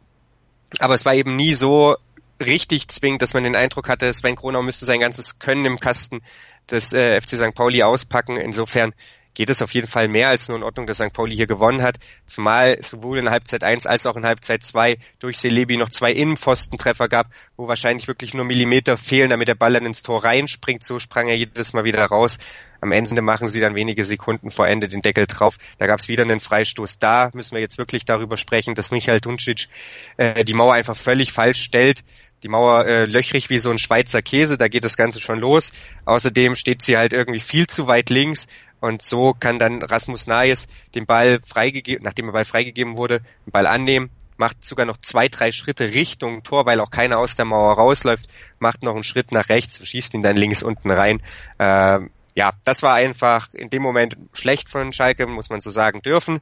aber 0.80 0.94
es 0.94 1.04
war 1.04 1.14
eben 1.14 1.36
nie 1.36 1.54
so 1.54 1.96
richtig 2.40 2.88
zwingend, 2.88 3.22
dass 3.22 3.34
man 3.34 3.44
den 3.44 3.56
Eindruck 3.56 3.88
hatte, 3.88 4.12
Sven 4.12 4.36
Kronau 4.36 4.62
müsste 4.62 4.84
sein 4.84 5.00
ganzes 5.00 5.38
Können 5.38 5.64
im 5.64 5.80
Kasten 5.80 6.22
des 6.70 6.92
äh, 6.92 7.20
FC 7.20 7.36
St. 7.36 7.54
Pauli 7.54 7.82
auspacken. 7.82 8.36
Insofern 8.36 8.92
geht 9.36 9.50
es 9.50 9.60
auf 9.60 9.74
jeden 9.74 9.86
Fall 9.86 10.08
mehr 10.08 10.30
als 10.30 10.48
nur 10.48 10.56
in 10.56 10.64
Ordnung, 10.64 10.86
dass 10.86 10.96
St. 10.96 11.12
Pauli 11.12 11.36
hier 11.36 11.46
gewonnen 11.46 11.82
hat. 11.82 11.98
Zumal 12.24 12.78
sowohl 12.82 13.18
in 13.18 13.30
Halbzeit 13.30 13.62
1 13.62 13.86
als 13.86 14.06
auch 14.06 14.16
in 14.16 14.24
Halbzeit 14.24 14.62
2 14.62 14.96
durch 15.18 15.36
Celebi 15.36 15.76
noch 15.76 15.90
zwei 15.90 16.10
Innenpfostentreffer 16.12 17.08
gab, 17.08 17.26
wo 17.56 17.68
wahrscheinlich 17.68 18.08
wirklich 18.08 18.32
nur 18.32 18.46
Millimeter 18.46 18.96
fehlen, 18.96 19.28
damit 19.28 19.48
der 19.48 19.54
Ball 19.54 19.74
dann 19.74 19.84
ins 19.84 20.02
Tor 20.02 20.24
reinspringt. 20.24 20.82
So 20.82 20.98
sprang 20.98 21.28
er 21.28 21.36
jedes 21.36 21.74
Mal 21.74 21.84
wieder 21.84 22.02
raus. 22.06 22.38
Am 22.80 22.92
Ende 22.92 23.20
machen 23.20 23.46
sie 23.46 23.60
dann 23.60 23.74
wenige 23.74 24.04
Sekunden 24.04 24.50
vor 24.50 24.68
Ende 24.68 24.88
den 24.88 25.02
Deckel 25.02 25.26
drauf. 25.26 25.58
Da 25.78 25.86
gab 25.86 25.98
es 25.98 26.08
wieder 26.08 26.22
einen 26.22 26.40
Freistoß. 26.40 26.98
Da 26.98 27.30
müssen 27.34 27.54
wir 27.54 27.60
jetzt 27.60 27.78
wirklich 27.78 28.06
darüber 28.06 28.38
sprechen, 28.38 28.74
dass 28.74 28.90
Michael 28.90 29.20
Duncic 29.20 29.68
äh, 30.16 30.44
die 30.44 30.54
Mauer 30.54 30.74
einfach 30.74 30.96
völlig 30.96 31.32
falsch 31.32 31.60
stellt 31.60 32.04
die 32.46 32.50
Mauer 32.50 32.86
äh, 32.86 33.06
löchrig 33.06 33.50
wie 33.50 33.58
so 33.58 33.72
ein 33.72 33.78
Schweizer 33.78 34.22
Käse, 34.22 34.56
da 34.56 34.68
geht 34.68 34.84
das 34.84 34.96
Ganze 34.96 35.20
schon 35.20 35.40
los. 35.40 35.72
Außerdem 36.04 36.54
steht 36.54 36.80
sie 36.80 36.96
halt 36.96 37.12
irgendwie 37.12 37.40
viel 37.40 37.66
zu 37.66 37.88
weit 37.88 38.08
links 38.08 38.46
und 38.78 39.02
so 39.02 39.34
kann 39.34 39.58
dann 39.58 39.82
Rasmus 39.82 40.28
Nayes 40.28 40.68
den 40.94 41.06
Ball 41.06 41.40
freigegeben, 41.44 42.04
nachdem 42.04 42.26
der 42.26 42.34
Ball 42.34 42.44
freigegeben 42.44 42.96
wurde, 42.96 43.18
den 43.46 43.50
Ball 43.50 43.66
annehmen, 43.66 44.10
macht 44.36 44.64
sogar 44.64 44.86
noch 44.86 44.98
zwei, 44.98 45.26
drei 45.26 45.50
Schritte 45.50 45.92
Richtung 45.92 46.44
Tor, 46.44 46.66
weil 46.66 46.78
auch 46.78 46.90
keiner 46.90 47.18
aus 47.18 47.34
der 47.34 47.46
Mauer 47.46 47.74
rausläuft, 47.74 48.28
macht 48.60 48.84
noch 48.84 48.94
einen 48.94 49.02
Schritt 49.02 49.32
nach 49.32 49.48
rechts, 49.48 49.84
schießt 49.84 50.14
ihn 50.14 50.22
dann 50.22 50.36
links 50.36 50.62
unten 50.62 50.92
rein. 50.92 51.20
Ähm, 51.58 52.10
ja, 52.36 52.52
das 52.62 52.84
war 52.84 52.94
einfach 52.94 53.52
in 53.54 53.70
dem 53.70 53.82
Moment 53.82 54.16
schlecht 54.34 54.68
von 54.68 54.92
Schalke, 54.92 55.26
muss 55.26 55.50
man 55.50 55.60
so 55.60 55.70
sagen 55.70 56.00
dürfen. 56.00 56.40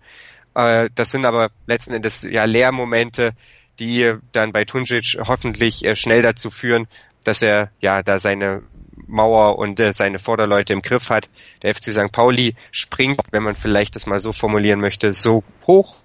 Äh, 0.55 0.91
das 0.95 1.13
sind 1.13 1.25
aber 1.25 1.51
letzten 1.67 1.95
Endes 1.95 2.23
ja 2.25 2.45
Lehrmomente, 2.45 3.33
die 3.79 4.13
dann 4.33 4.53
bei 4.53 4.65
Tunjic 4.65 5.19
hoffentlich 5.27 5.85
äh, 5.85 5.95
schnell 5.95 6.23
dazu 6.23 6.51
führen, 6.51 6.87
dass 7.25 7.43
er 7.43 7.71
ja 7.81 8.03
da 8.03 8.19
seine 8.19 8.63
Mauer 9.07 9.59
und 9.59 9.81
äh, 9.81 9.93
seine 9.93 10.19
Vorderleute 10.19 10.73
im 10.73 10.83
Griff 10.83 11.11
hat. 11.11 11.29
Der 11.63 11.75
FC 11.75 11.85
St. 11.85 12.13
Pauli 12.13 12.55
springt, 12.71 13.21
wenn 13.31 13.43
man 13.43 13.55
vielleicht 13.55 13.97
das 13.97 14.07
mal 14.07 14.19
so 14.19 14.33
formulieren 14.33 14.81
möchte, 14.81 15.13
so 15.13 15.43
hoch, 15.67 15.97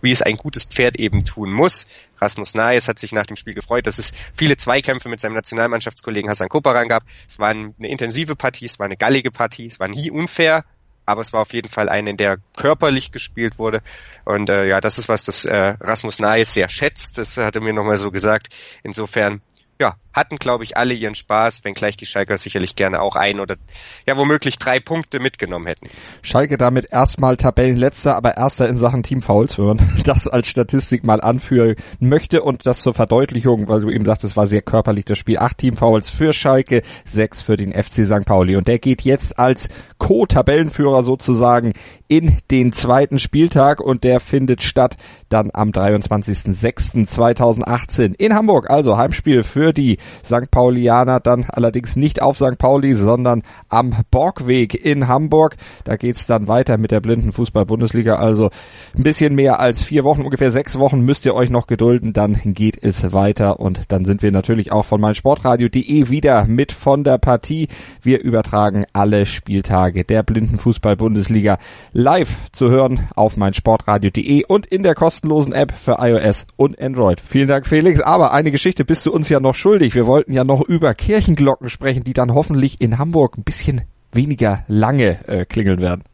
wie 0.00 0.12
es 0.12 0.22
ein 0.22 0.36
gutes 0.36 0.64
Pferd 0.64 0.98
eben 0.98 1.24
tun 1.24 1.52
muss. 1.52 1.86
Rasmus 2.18 2.54
Naes 2.54 2.88
hat 2.88 2.98
sich 2.98 3.12
nach 3.12 3.26
dem 3.26 3.36
Spiel 3.36 3.54
gefreut, 3.54 3.86
dass 3.86 3.98
es 3.98 4.12
viele 4.34 4.56
Zweikämpfe 4.56 5.08
mit 5.08 5.20
seinem 5.20 5.34
Nationalmannschaftskollegen 5.34 6.30
Hassan 6.30 6.48
Koparan 6.48 6.88
gab. 6.88 7.04
Es 7.28 7.38
war 7.38 7.50
eine 7.50 7.74
intensive 7.78 8.36
Partie, 8.36 8.66
es 8.66 8.78
war 8.78 8.86
eine 8.86 8.96
gallige 8.96 9.30
Partie, 9.30 9.66
es 9.66 9.80
war 9.80 9.88
nie 9.88 10.10
unfair, 10.10 10.64
aber 11.10 11.20
es 11.20 11.32
war 11.32 11.40
auf 11.40 11.52
jeden 11.52 11.68
Fall 11.68 11.88
eine, 11.88 12.10
in 12.10 12.16
der 12.16 12.38
körperlich 12.56 13.12
gespielt 13.12 13.58
wurde. 13.58 13.82
Und 14.24 14.48
äh, 14.48 14.66
ja, 14.66 14.80
das 14.80 14.98
ist 14.98 15.08
was, 15.08 15.24
das 15.24 15.44
äh, 15.44 15.74
Rasmus 15.80 16.20
Naes 16.20 16.54
sehr 16.54 16.68
schätzt. 16.68 17.18
Das 17.18 17.36
hat 17.36 17.56
er 17.56 17.62
mir 17.62 17.72
nochmal 17.72 17.96
so 17.96 18.10
gesagt. 18.10 18.48
Insofern 18.82 19.42
ja, 19.80 19.96
hatten, 20.12 20.36
glaube 20.36 20.64
ich, 20.64 20.76
alle 20.76 20.92
ihren 20.92 21.14
Spaß, 21.14 21.64
wenngleich 21.64 21.96
die 21.96 22.04
Schalker 22.04 22.36
sicherlich 22.36 22.76
gerne 22.76 23.00
auch 23.00 23.16
ein 23.16 23.40
oder 23.40 23.56
ja 24.06 24.18
womöglich 24.18 24.58
drei 24.58 24.78
Punkte 24.78 25.20
mitgenommen 25.20 25.66
hätten. 25.66 25.88
Schalke 26.20 26.58
damit 26.58 26.88
erstmal 26.90 27.36
Tabellenletzter, 27.36 28.16
aber 28.16 28.36
erster 28.36 28.68
in 28.68 28.76
Sachen 28.76 29.02
Teamfouls, 29.02 29.58
wenn 29.58 29.64
man 29.66 29.78
das 30.04 30.28
als 30.28 30.48
Statistik 30.48 31.04
mal 31.04 31.22
anführen 31.22 31.76
möchte 31.98 32.42
und 32.42 32.66
das 32.66 32.82
zur 32.82 32.92
Verdeutlichung, 32.92 33.68
weil 33.68 33.80
du 33.80 33.88
eben 33.90 34.04
sagst, 34.04 34.24
es 34.24 34.36
war 34.36 34.46
sehr 34.46 34.60
körperlich 34.62 35.06
das 35.06 35.18
Spiel. 35.18 35.38
Acht 35.38 35.58
Teamfouls 35.58 36.10
für 36.10 36.32
Schalke, 36.32 36.82
sechs 37.04 37.40
für 37.40 37.56
den 37.56 37.72
FC 37.72 38.04
St. 38.04 38.26
Pauli 38.26 38.56
und 38.56 38.66
der 38.68 38.78
geht 38.78 39.02
jetzt 39.02 39.38
als 39.38 39.68
Co-Tabellenführer 39.98 41.02
sozusagen 41.02 41.72
in 42.08 42.38
den 42.50 42.72
zweiten 42.72 43.18
Spieltag 43.20 43.80
und 43.80 44.02
der 44.02 44.18
findet 44.18 44.62
statt 44.62 44.96
dann 45.28 45.50
am 45.54 45.70
23.06.2018 45.70 48.14
in 48.18 48.34
Hamburg. 48.34 48.68
Also 48.68 48.96
Heimspiel 48.96 49.44
für 49.44 49.69
die 49.72 49.98
St. 50.24 50.50
Paulianer, 50.50 51.20
dann 51.20 51.46
allerdings 51.48 51.96
nicht 51.96 52.22
auf 52.22 52.36
St. 52.36 52.58
Pauli, 52.58 52.94
sondern 52.94 53.42
am 53.68 53.94
Borgweg 54.10 54.74
in 54.74 55.08
Hamburg. 55.08 55.56
Da 55.84 55.96
geht's 55.96 56.26
dann 56.26 56.48
weiter 56.48 56.78
mit 56.78 56.90
der 56.90 57.00
blinden 57.00 57.32
Fußball-Bundesliga. 57.32 58.16
Also 58.16 58.50
ein 58.96 59.02
bisschen 59.02 59.34
mehr 59.34 59.60
als 59.60 59.82
vier 59.82 60.04
Wochen, 60.04 60.22
ungefähr 60.22 60.50
sechs 60.50 60.78
Wochen 60.78 61.00
müsst 61.00 61.26
ihr 61.26 61.34
euch 61.34 61.50
noch 61.50 61.66
gedulden. 61.66 62.12
Dann 62.12 62.38
geht 62.44 62.82
es 62.82 63.12
weiter 63.12 63.60
und 63.60 63.92
dann 63.92 64.04
sind 64.04 64.22
wir 64.22 64.32
natürlich 64.32 64.72
auch 64.72 64.84
von 64.84 65.00
meinsportradio.de 65.00 66.08
wieder 66.08 66.44
mit 66.46 66.72
von 66.72 67.04
der 67.04 67.18
Partie. 67.18 67.68
Wir 68.02 68.20
übertragen 68.22 68.84
alle 68.92 69.26
Spieltage 69.26 70.04
der 70.04 70.22
blinden 70.22 70.58
Fußball-Bundesliga 70.58 71.58
live 71.92 72.50
zu 72.52 72.70
hören 72.70 73.08
auf 73.14 73.36
meinsportradio.de 73.36 74.44
und 74.46 74.66
in 74.66 74.82
der 74.82 74.94
kostenlosen 74.94 75.52
App 75.52 75.72
für 75.72 75.98
iOS 76.00 76.46
und 76.56 76.80
Android. 76.80 77.20
Vielen 77.20 77.48
Dank, 77.48 77.66
Felix. 77.66 78.00
Aber 78.00 78.32
eine 78.32 78.50
Geschichte 78.50 78.84
bist 78.84 79.06
du 79.06 79.12
uns 79.12 79.28
ja 79.28 79.40
noch 79.40 79.54
schuldig. 79.60 79.94
Wir 79.94 80.06
wollten 80.06 80.32
ja 80.32 80.44
noch 80.44 80.62
über 80.62 80.94
Kirchenglocken 80.94 81.70
sprechen, 81.70 82.04
die 82.04 82.12
dann 82.12 82.34
hoffentlich 82.34 82.80
in 82.80 82.98
Hamburg 82.98 83.36
ein 83.36 83.44
bisschen 83.44 83.82
weniger 84.12 84.64
lange 84.66 85.26
äh, 85.28 85.44
klingeln 85.44 85.80
werden. 85.80 86.04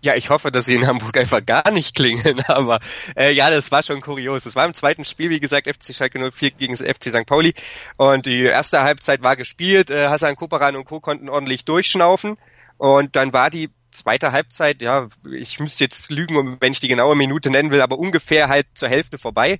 Ja, 0.00 0.14
ich 0.14 0.30
hoffe, 0.30 0.52
dass 0.52 0.66
sie 0.66 0.76
in 0.76 0.86
Hamburg 0.86 1.16
einfach 1.16 1.44
gar 1.44 1.72
nicht 1.72 1.96
klingeln, 1.96 2.40
aber 2.46 2.78
äh, 3.16 3.32
ja, 3.32 3.50
das 3.50 3.72
war 3.72 3.82
schon 3.82 4.00
kurios. 4.00 4.46
Es 4.46 4.54
war 4.54 4.64
im 4.64 4.74
zweiten 4.74 5.04
Spiel, 5.04 5.30
wie 5.30 5.40
gesagt, 5.40 5.66
FC 5.66 5.92
Schalke 5.94 6.30
04 6.30 6.52
gegen 6.52 6.76
FC 6.76 7.08
St. 7.08 7.26
Pauli 7.26 7.54
und 7.96 8.26
die 8.26 8.42
erste 8.42 8.82
Halbzeit 8.82 9.22
war 9.22 9.34
gespielt. 9.34 9.90
Äh, 9.90 10.08
Hassan 10.08 10.36
Koperan 10.36 10.76
und 10.76 10.84
Co. 10.84 11.00
konnten 11.00 11.28
ordentlich 11.28 11.64
durchschnaufen 11.64 12.36
und 12.76 13.16
dann 13.16 13.32
war 13.32 13.50
die 13.50 13.70
zweite 13.90 14.30
Halbzeit, 14.30 14.82
ja, 14.82 15.08
ich 15.32 15.58
müsste 15.58 15.84
jetzt 15.84 16.10
lügen, 16.10 16.58
wenn 16.60 16.72
ich 16.72 16.80
die 16.80 16.88
genaue 16.88 17.16
Minute 17.16 17.50
nennen 17.50 17.72
will, 17.72 17.80
aber 17.80 17.98
ungefähr 17.98 18.48
halt 18.48 18.66
zur 18.74 18.88
Hälfte 18.88 19.18
vorbei. 19.18 19.58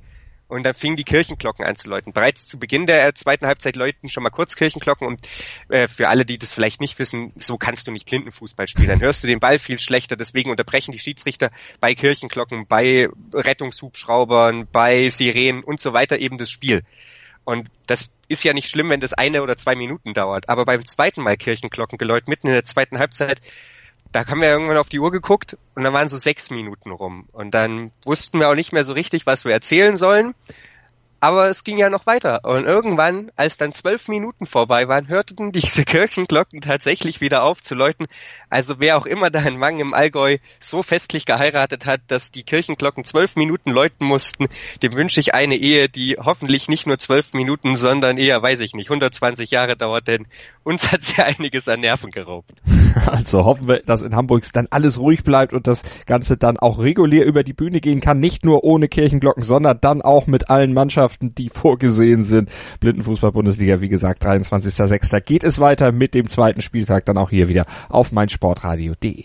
Und 0.48 0.64
dann 0.64 0.74
fingen 0.74 0.96
die 0.96 1.04
Kirchenglocken 1.04 1.64
an 1.64 1.76
zu 1.76 1.90
läuten. 1.90 2.12
Bereits 2.12 2.46
zu 2.46 2.58
Beginn 2.58 2.86
der 2.86 3.14
zweiten 3.14 3.46
Halbzeit 3.46 3.76
läuten 3.76 4.08
schon 4.08 4.22
mal 4.22 4.30
kurz 4.30 4.56
Kirchenglocken 4.56 5.06
und 5.06 5.28
äh, 5.68 5.88
für 5.88 6.08
alle, 6.08 6.24
die 6.24 6.38
das 6.38 6.50
vielleicht 6.50 6.80
nicht 6.80 6.98
wissen, 6.98 7.32
so 7.36 7.58
kannst 7.58 7.86
du 7.86 7.92
nicht 7.92 8.06
Blindenfußball 8.06 8.66
spielen. 8.66 8.88
Dann 8.88 9.00
hörst 9.00 9.22
du 9.22 9.28
den 9.28 9.40
Ball 9.40 9.58
viel 9.58 9.78
schlechter, 9.78 10.16
deswegen 10.16 10.50
unterbrechen 10.50 10.92
die 10.92 10.98
Schiedsrichter 10.98 11.50
bei 11.80 11.94
Kirchenglocken, 11.94 12.66
bei 12.66 13.08
Rettungshubschraubern, 13.34 14.66
bei 14.72 15.10
Sirenen 15.10 15.62
und 15.62 15.80
so 15.80 15.92
weiter 15.92 16.18
eben 16.18 16.38
das 16.38 16.50
Spiel. 16.50 16.82
Und 17.44 17.70
das 17.86 18.10
ist 18.28 18.44
ja 18.44 18.52
nicht 18.52 18.68
schlimm, 18.68 18.90
wenn 18.90 19.00
das 19.00 19.14
eine 19.14 19.42
oder 19.42 19.56
zwei 19.56 19.74
Minuten 19.74 20.12
dauert. 20.14 20.48
Aber 20.48 20.64
beim 20.64 20.84
zweiten 20.84 21.22
Mal 21.22 21.36
Kirchenglocken 21.36 21.98
geläut, 21.98 22.28
mitten 22.28 22.48
in 22.48 22.52
der 22.52 22.64
zweiten 22.64 22.98
Halbzeit, 22.98 23.40
da 24.12 24.26
haben 24.26 24.40
wir 24.40 24.48
irgendwann 24.50 24.76
auf 24.76 24.88
die 24.88 25.00
Uhr 25.00 25.10
geguckt 25.10 25.56
und 25.74 25.84
dann 25.84 25.92
waren 25.92 26.08
so 26.08 26.18
sechs 26.18 26.50
Minuten 26.50 26.90
rum. 26.90 27.28
Und 27.32 27.52
dann 27.52 27.90
wussten 28.04 28.40
wir 28.40 28.48
auch 28.48 28.54
nicht 28.54 28.72
mehr 28.72 28.84
so 28.84 28.92
richtig, 28.92 29.26
was 29.26 29.44
wir 29.44 29.52
erzählen 29.52 29.96
sollen. 29.96 30.34
Aber 31.20 31.48
es 31.48 31.64
ging 31.64 31.78
ja 31.78 31.90
noch 31.90 32.06
weiter. 32.06 32.44
Und 32.44 32.64
irgendwann, 32.64 33.30
als 33.34 33.56
dann 33.56 33.72
zwölf 33.72 34.06
Minuten 34.08 34.46
vorbei 34.46 34.86
waren, 34.86 35.08
hörten 35.08 35.50
diese 35.52 35.84
Kirchenglocken 35.86 36.60
tatsächlich 36.60 37.20
wieder 37.20 37.42
auf 37.42 37.60
zu 37.60 37.74
läuten. 37.74 38.06
Also 38.50 38.76
wer 38.78 38.96
auch 38.96 39.06
immer 39.06 39.30
da 39.30 39.40
in 39.40 39.60
Wangen 39.60 39.80
im 39.80 39.94
Allgäu 39.94 40.38
so 40.60 40.82
festlich 40.82 41.26
geheiratet 41.26 41.86
hat, 41.86 42.00
dass 42.06 42.30
die 42.30 42.44
Kirchenglocken 42.44 43.04
zwölf 43.04 43.36
Minuten 43.36 43.70
läuten 43.70 44.06
mussten, 44.06 44.48
dem 44.82 44.94
wünsche 44.94 45.20
ich 45.20 45.34
eine 45.34 45.56
Ehe, 45.56 45.88
die 45.88 46.16
hoffentlich 46.18 46.68
nicht 46.68 46.86
nur 46.86 46.98
zwölf 46.98 47.32
Minuten, 47.32 47.74
sondern 47.74 48.16
eher, 48.16 48.42
weiß 48.42 48.60
ich 48.60 48.74
nicht, 48.74 48.88
120 48.88 49.50
Jahre 49.50 49.76
dauert, 49.76 50.08
denn 50.08 50.26
uns 50.62 50.92
hat 50.92 51.00
ja 51.16 51.24
einiges 51.38 51.68
an 51.68 51.80
Nerven 51.80 52.10
geraubt. 52.10 52.52
Also 53.06 53.44
hoffen 53.44 53.68
wir, 53.68 53.80
dass 53.80 54.02
in 54.02 54.16
Hamburg 54.16 54.44
dann 54.52 54.66
alles 54.70 54.98
ruhig 54.98 55.22
bleibt 55.22 55.52
und 55.52 55.66
das 55.66 55.82
Ganze 56.06 56.36
dann 56.36 56.58
auch 56.58 56.78
regulär 56.78 57.24
über 57.24 57.44
die 57.44 57.52
Bühne 57.52 57.80
gehen 57.80 58.00
kann. 58.00 58.18
Nicht 58.18 58.44
nur 58.44 58.64
ohne 58.64 58.88
Kirchenglocken, 58.88 59.44
sondern 59.44 59.80
dann 59.80 60.02
auch 60.02 60.26
mit 60.26 60.50
allen 60.50 60.72
Mannschaften, 60.74 61.07
die 61.20 61.48
vorgesehen 61.48 62.24
sind. 62.24 62.50
Blindenfußball-Bundesliga, 62.80 63.80
wie 63.80 63.88
gesagt, 63.88 64.24
23.06. 64.24 65.20
geht 65.20 65.44
es 65.44 65.58
weiter 65.58 65.92
mit 65.92 66.14
dem 66.14 66.28
zweiten 66.28 66.60
Spieltag 66.60 67.04
dann 67.06 67.18
auch 67.18 67.30
hier 67.30 67.48
wieder 67.48 67.66
auf 67.88 68.12
meinsportradio.de. 68.12 69.24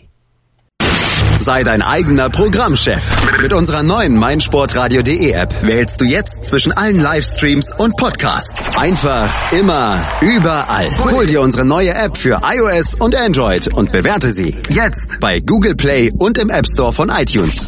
Sei 1.40 1.64
dein 1.64 1.82
eigener 1.82 2.30
Programmchef. 2.30 3.42
Mit 3.42 3.52
unserer 3.52 3.84
neuen 3.84 4.16
meinsportradio.de 4.16 5.32
App 5.32 5.62
wählst 5.62 6.00
du 6.00 6.06
jetzt 6.06 6.46
zwischen 6.46 6.72
allen 6.72 7.02
Livestreams 7.02 7.74
und 7.78 7.98
Podcasts. 7.98 8.78
Einfach, 8.78 9.52
immer, 9.52 10.08
überall. 10.22 10.90
Hol 11.12 11.26
dir 11.26 11.42
unsere 11.42 11.66
neue 11.66 11.94
App 11.94 12.18
für 12.18 12.40
iOS 12.44 12.96
und 12.96 13.16
Android 13.16 13.68
und 13.74 13.92
bewerte 13.92 14.30
sie 14.30 14.56
jetzt 14.70 15.20
bei 15.20 15.40
Google 15.40 15.76
Play 15.76 16.12
und 16.18 16.38
im 16.38 16.50
App 16.50 16.66
Store 16.66 16.94
von 16.94 17.10
iTunes. 17.10 17.68